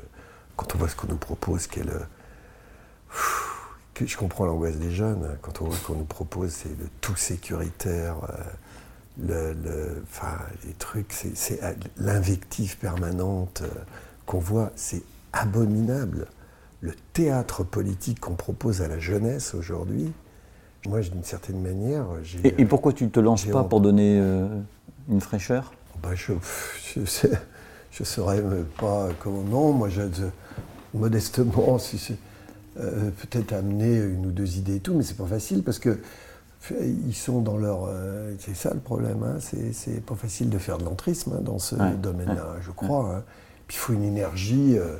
quand 0.55 0.75
on 0.75 0.77
voit 0.77 0.87
ce 0.89 0.95
qu'on 0.95 1.07
nous 1.07 1.17
propose, 1.17 1.67
quel, 1.67 1.89
euh, 1.89 1.99
pff, 3.09 3.49
que 3.93 4.05
je 4.05 4.17
comprends 4.17 4.45
l'angoisse 4.45 4.77
des 4.77 4.91
jeunes. 4.91 5.23
hein, 5.25 5.35
quand 5.41 5.61
on 5.61 5.65
voit 5.65 5.75
ce 5.75 5.83
qu'on 5.85 5.95
nous 5.95 6.05
propose, 6.05 6.51
c'est 6.51 6.69
le 6.69 6.87
tout 7.01 7.15
sécuritaire, 7.15 8.15
euh, 8.29 8.33
le, 9.19 9.53
le- 9.53 10.03
enfin, 10.09 10.37
les 10.65 10.73
trucs, 10.73 11.13
c'est- 11.13 11.61
euh, 11.63 11.73
l'invective 11.97 12.77
permanente 12.77 13.63
qu'on 14.25 14.39
voit, 14.39 14.71
c'est 14.75 15.03
abominable. 15.33 16.27
Le 16.81 16.93
théâtre 17.13 17.63
politique 17.63 18.19
qu'on 18.19 18.35
propose 18.35 18.81
à 18.81 18.87
la 18.87 18.99
jeunesse 18.99 19.53
aujourd'hui, 19.53 20.11
moi, 20.87 20.99
d'une 20.99 21.23
certaine 21.23 21.61
manière, 21.61 22.05
j'ai. 22.23 22.45
Et, 22.45 22.61
et 22.61 22.65
pourquoi 22.65 22.91
tu 22.93 23.05
ne 23.05 23.09
te 23.09 23.19
lances 23.19 23.45
pas 23.45 23.63
pour 23.63 23.79
donner 23.79 24.19
euh, 24.19 24.47
une 25.09 25.21
fraîcheur? 25.21 25.71
Bah, 26.01 26.09
je 26.15 26.33
je 26.95 27.05
sais- 27.05 27.39
je 27.91 28.03
saurais 28.03 28.41
même 28.41 28.65
pas 28.79 29.09
comment. 29.19 29.43
Non, 29.43 29.71
moi, 29.71 29.87
je, 29.87 30.01
je- 30.01 30.25
modestement, 30.93 31.77
si 31.79 31.97
c'est 31.97 32.17
euh, 32.79 33.09
peut-être 33.11 33.53
amener 33.53 33.97
une 33.97 34.25
ou 34.27 34.31
deux 34.31 34.57
idées 34.57 34.75
et 34.77 34.79
tout, 34.79 34.93
mais 34.95 35.03
c'est 35.03 35.17
pas 35.17 35.25
facile 35.27 35.63
parce 35.63 35.79
que 35.79 35.89
f- 36.69 36.73
ils 37.07 37.15
sont 37.15 37.41
dans 37.41 37.57
leur. 37.57 37.85
euh, 37.87 38.33
c'est 38.39 38.55
ça 38.55 38.73
le 38.73 38.79
problème, 38.79 39.23
hein, 39.23 39.37
c'est 39.39 39.73
c'est 39.73 40.01
pas 40.03 40.15
facile 40.15 40.49
de 40.49 40.57
faire 40.57 40.77
de 40.79 40.85
l'entrisme 40.85 41.33
hein, 41.37 41.41
dans 41.41 41.59
ce 41.59 41.75
Ouais, 41.75 41.93
domaine-là, 42.01 42.55
je 42.61 42.71
crois. 42.71 43.15
hein. 43.17 43.23
Puis 43.67 43.77
il 43.77 43.79
faut 43.79 43.93
une 43.93 44.03
énergie 44.03 44.77
euh, 44.77 44.95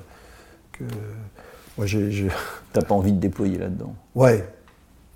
que. 0.72 0.84
Moi, 1.78 1.88
j'ai. 1.88 2.28
T'as 2.74 2.82
pas 2.84 2.94
envie 2.96 3.12
de 3.12 3.20
déployer 3.20 3.58
là-dedans 3.58 3.96
Ouais, 4.16 4.48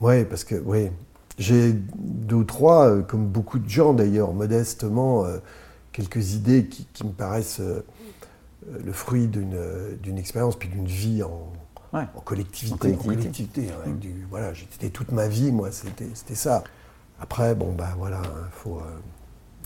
ouais, 0.01 0.25
parce 0.25 0.43
que 0.43 0.55
oui, 0.65 0.89
j'ai 1.37 1.73
deux 1.97 2.35
ou 2.37 2.43
trois, 2.43 2.87
euh, 2.89 3.01
comme 3.03 3.27
beaucoup 3.27 3.59
de 3.59 3.69
gens 3.69 3.93
d'ailleurs, 3.93 4.33
modestement, 4.33 5.25
euh, 5.25 5.37
quelques 5.91 6.33
idées 6.33 6.65
qui, 6.65 6.87
qui 6.93 7.03
me 7.05 7.11
paraissent 7.11 7.59
euh, 7.59 7.81
euh, 7.81 8.16
le 8.67 8.91
fruit 8.91 9.27
d'une 9.27 9.53
euh, 9.55 9.95
d'une 9.97 10.17
expérience 10.17 10.55
puis 10.57 10.69
d'une 10.69 10.85
vie 10.87 11.23
en, 11.23 11.51
Ouais. 11.93 12.03
en 12.15 12.19
collectivité. 12.19 12.93
En 12.93 12.97
collectivité. 12.97 13.69
hein, 13.71 13.91
du- 13.91 14.25
voilà, 14.29 14.53
j'étais 14.53 14.89
toute 14.89 15.11
ma 15.13 15.27
vie, 15.29 15.51
moi, 15.53 15.69
c'était 15.71 16.35
ça. 16.35 16.63
Après, 17.19 17.55
bon, 17.55 17.71
ben 17.73 17.87
voilà, 17.97 18.21
il 18.23 18.51
faut. 18.51 18.81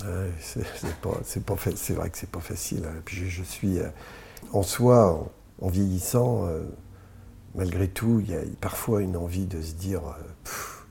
euh, 0.06 0.30
c'est 0.40 0.62
pas, 1.02 1.10
vrai 1.56 2.10
que 2.10 2.18
c'est 2.18 2.30
pas 2.30 2.40
facile. 2.40 2.84
hein. 2.88 3.02
Puis 3.06 3.18
je, 3.18 3.26
je 3.26 3.44
suis 3.44 3.80
euh, 3.80 3.88
en 4.54 4.64
soi, 4.64 5.14
en, 5.62 5.66
en 5.66 5.70
vieillissant, 5.70 6.46
euh, 6.48 6.64
malgré 7.56 7.88
tout, 7.88 8.20
il 8.24 8.32
y 8.32 8.36
a 8.36 8.40
parfois 8.62 9.02
une 9.02 9.18
envie 9.18 9.46
de 9.46 9.62
se 9.62 9.74
dire, 9.74 10.02
euh, 10.06 10.22
pff, 10.44 10.86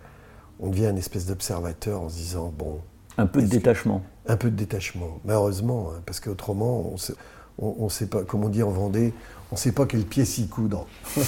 on 0.61 0.69
devient 0.69 0.87
une 0.91 0.99
espèce 0.99 1.27
d'observateur 1.27 2.03
en 2.03 2.09
se 2.09 2.17
disant, 2.17 2.53
bon, 2.57 2.81
Un 3.19 3.27
peu 3.27 3.41
de 3.43 3.47
que- 3.47 3.51
détachement. 3.53 4.03
un 4.27 4.37
peu 4.37 4.51
de 4.51 4.57
détachement, 4.57 5.19
malheureusement, 5.25 5.91
hein, 5.93 6.03
parce 6.07 6.21
qu'autrement, 6.21 6.81
on 6.93 6.97
sait, 6.97 7.15
on, 7.61 7.77
on 7.79 7.89
sait 7.89 8.07
pas, 8.07 8.23
comme 8.23 8.45
on 8.45 8.49
dit 8.49 8.63
en 8.63 8.71
Vendée, 8.71 9.13
on 9.51 9.55
ne 9.55 9.59
sait 9.59 9.73
pas 9.73 9.87
quel 9.87 10.05
pied 10.05 10.25
s'y 10.25 10.49
coudre. 10.49 10.87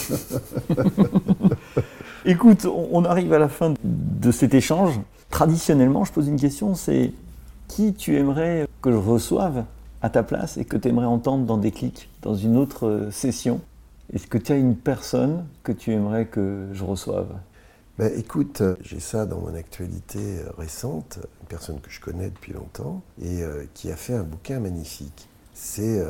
Écoute, 2.24 2.66
on 2.66 2.88
on 2.92 3.04
arrive 3.04 3.32
à 3.32 3.38
la 3.38 3.48
fin 3.48 3.74
de 3.82 4.30
cet 4.30 4.54
échange. 4.54 5.00
Traditionnellement, 5.30 6.04
je 6.04 6.12
pose 6.12 6.28
une 6.28 6.38
question, 6.38 6.74
c'est 6.74 7.12
qui 7.68 7.94
tu 7.94 8.16
aimerais 8.16 8.68
que 8.82 8.92
je 8.92 8.96
reçoive 8.96 9.64
à 10.02 10.10
ta 10.10 10.22
place 10.22 10.56
et 10.56 10.64
que 10.64 10.76
tu 10.76 10.88
aimerais 10.88 11.06
entendre 11.06 11.46
dans 11.46 11.56
des 11.56 11.70
clics, 11.70 12.10
dans 12.22 12.34
une 12.34 12.56
autre 12.56 12.86
euh, 12.86 13.10
session? 13.10 13.60
Est-ce 14.12 14.26
que 14.26 14.36
tu 14.36 14.52
as 14.52 14.56
une 14.56 14.76
personne 14.76 15.46
que 15.62 15.72
tu 15.72 15.92
aimerais 15.92 16.26
que 16.26 16.68
je 16.72 16.84
reçoive? 16.84 17.28
Ben, 17.98 18.12
écoute, 18.16 18.60
euh, 18.60 18.74
j'ai 18.82 19.00
ça 19.00 19.26
dans 19.26 19.38
mon 19.38 19.54
actualité 19.54 20.18
euh, 20.18 20.50
récente, 20.58 21.18
une 21.40 21.46
personne 21.46 21.80
que 21.80 21.90
je 21.90 22.00
connais 22.00 22.28
depuis 22.28 22.52
longtemps 22.52 23.00
et 23.22 23.42
qui 23.74 23.90
a 23.90 23.96
fait 23.96 24.14
un 24.14 24.24
bouquin 24.24 24.60
magnifique. 24.60 25.28
C'est 25.64 26.04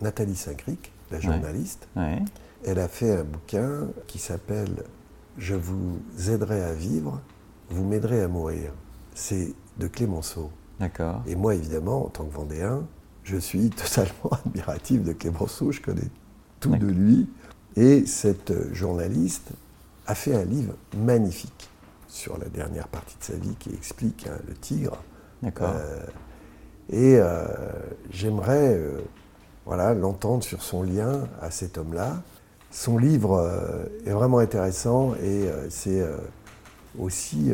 Nathalie 0.00 0.34
Saint-Cric, 0.34 0.92
la 1.12 1.20
journaliste. 1.20 1.86
Elle 2.64 2.80
a 2.80 2.88
fait 2.88 3.16
un 3.16 3.22
bouquin 3.22 3.86
qui 4.08 4.18
s'appelle 4.18 4.82
Je 5.38 5.54
vous 5.54 6.00
aiderai 6.28 6.64
à 6.64 6.72
vivre, 6.72 7.20
vous 7.70 7.84
m'aiderez 7.84 8.22
à 8.22 8.28
mourir. 8.28 8.72
C'est 9.14 9.54
de 9.78 9.86
Clémenceau. 9.86 10.50
D'accord. 10.80 11.22
Et 11.28 11.36
moi, 11.36 11.54
évidemment, 11.54 12.06
en 12.06 12.08
tant 12.08 12.24
que 12.24 12.34
Vendéen, 12.34 12.88
je 13.22 13.36
suis 13.36 13.70
totalement 13.76 14.36
admiratif 14.44 15.04
de 15.04 15.12
Clémenceau, 15.12 15.70
je 15.70 15.80
connais 15.80 16.10
tout 16.58 16.74
de 16.74 16.88
lui. 16.88 17.28
Et 17.76 18.04
cette 18.04 18.74
journaliste 18.74 19.52
a 20.08 20.16
fait 20.16 20.34
un 20.34 20.44
livre 20.44 20.74
magnifique 20.96 21.70
sur 22.08 22.36
la 22.36 22.48
dernière 22.48 22.88
partie 22.88 23.16
de 23.16 23.24
sa 23.24 23.34
vie 23.34 23.54
qui 23.60 23.70
explique 23.70 24.26
hein, 24.26 24.38
le 24.48 24.54
tigre. 24.54 25.00
D'accord. 25.40 25.74
Euh, 25.76 26.04
et 26.90 27.16
euh, 27.16 27.46
j'aimerais 28.10 28.76
euh, 28.76 29.94
l'entendre 29.94 30.42
sur 30.42 30.62
son 30.62 30.82
lien 30.82 31.28
à 31.40 31.50
cet 31.50 31.78
homme-là. 31.78 32.22
Son 32.70 32.98
livre 32.98 33.88
est 34.04 34.10
vraiment 34.10 34.38
intéressant 34.38 35.14
et 35.22 35.48
c'est 35.70 36.06
aussi 36.98 37.50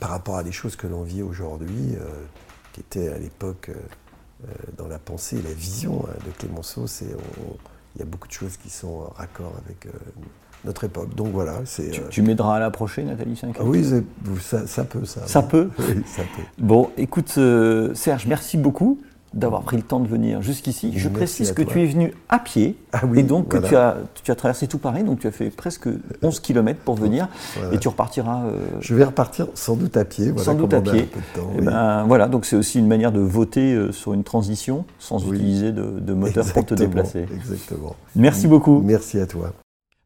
par 0.00 0.10
rapport 0.10 0.36
à 0.36 0.42
des 0.42 0.52
choses 0.52 0.76
que 0.76 0.86
l'on 0.86 1.02
vit 1.02 1.22
aujourd'hui, 1.22 1.96
qui 2.74 2.80
étaient 2.80 3.08
à 3.08 3.16
l'époque 3.16 3.70
euh, 4.44 4.50
dans 4.76 4.86
la 4.86 5.00
pensée 5.00 5.38
et 5.38 5.42
la 5.42 5.52
vision 5.52 6.06
hein, 6.06 6.16
de 6.24 6.30
Clémenceau, 6.30 6.86
il 7.02 7.98
y 7.98 8.02
a 8.02 8.04
beaucoup 8.04 8.28
de 8.28 8.32
choses 8.32 8.56
qui 8.56 8.70
sont 8.70 9.08
en 9.08 9.12
raccord 9.16 9.52
avec 9.66 9.86
euh, 9.86 9.90
notre 10.64 10.84
époque. 10.84 11.14
Donc 11.14 11.28
voilà. 11.32 11.60
c'est. 11.64 11.90
Tu, 12.10 12.20
euh, 12.20 12.24
m'aideras 12.24 12.56
à 12.56 12.58
l'approcher, 12.58 13.02
Nathalie 13.04 13.40
ah 13.44 13.62
Oui, 13.62 13.84
ça, 14.40 14.84
peut, 14.84 15.04
ça. 15.04 15.26
Ça 15.26 15.42
peut 15.42 15.70
Oui, 15.78 16.02
ça 16.06 16.22
peut. 16.22 16.42
Bon, 16.58 16.90
écoute, 16.96 17.38
Serge, 17.94 18.26
merci 18.26 18.56
beaucoup 18.56 18.98
d'avoir 19.34 19.62
pris 19.62 19.76
le 19.76 19.82
temps 19.82 20.00
de 20.00 20.08
venir 20.08 20.42
jusqu'ici. 20.42 20.92
Je 20.96 21.08
précise 21.08 21.52
que 21.52 21.62
tu 21.62 21.82
es 21.82 21.86
venu 21.86 22.14
à 22.28 22.38
pied 22.38 22.76
ah 22.92 23.02
oui, 23.06 23.20
et 23.20 23.22
donc 23.22 23.48
que 23.48 23.58
tu 23.58 23.76
as, 23.76 23.98
tu 24.22 24.30
as 24.30 24.34
traversé 24.34 24.66
tout 24.66 24.78
Paris, 24.78 25.04
donc 25.04 25.20
tu 25.20 25.26
as 25.26 25.30
fait 25.30 25.50
presque 25.50 25.88
11 26.22 26.40
km 26.40 26.80
pour 26.80 26.94
venir 26.94 27.28
et 27.72 27.78
tu 27.78 27.88
repartiras. 27.88 28.44
Euh, 28.46 28.66
je 28.80 28.94
vais 28.94 29.04
repartir 29.04 29.46
sans 29.54 29.76
doute 29.76 29.96
à 29.96 30.04
pied. 30.04 30.32
sans 30.38 30.54
doute 30.54 30.72
à 30.72 30.80
pied. 30.80 31.00
et 31.00 31.08
eh 31.58 31.60
ben, 31.60 32.04
voilà, 32.04 32.28
donc 32.28 32.46
c'est 32.46 32.56
aussi 32.56 32.78
une 32.78 32.88
manière 32.88 33.12
de 33.12 33.20
voter 33.20 33.74
euh, 33.74 33.92
sur 33.92 34.14
une 34.14 34.24
transition 34.24 34.84
sans 34.98 35.18
utiliser 35.30 35.72
de, 35.72 36.00
de 36.00 36.14
moteur 36.14 36.46
pour 36.52 36.64
te 36.64 36.74
déplacer. 36.74 37.26
Exactement. 37.34 37.96
Merci 38.16 38.46
beaucoup. 38.46 38.80
Merci 38.84 39.20
à 39.20 39.26
toi. 39.26 39.52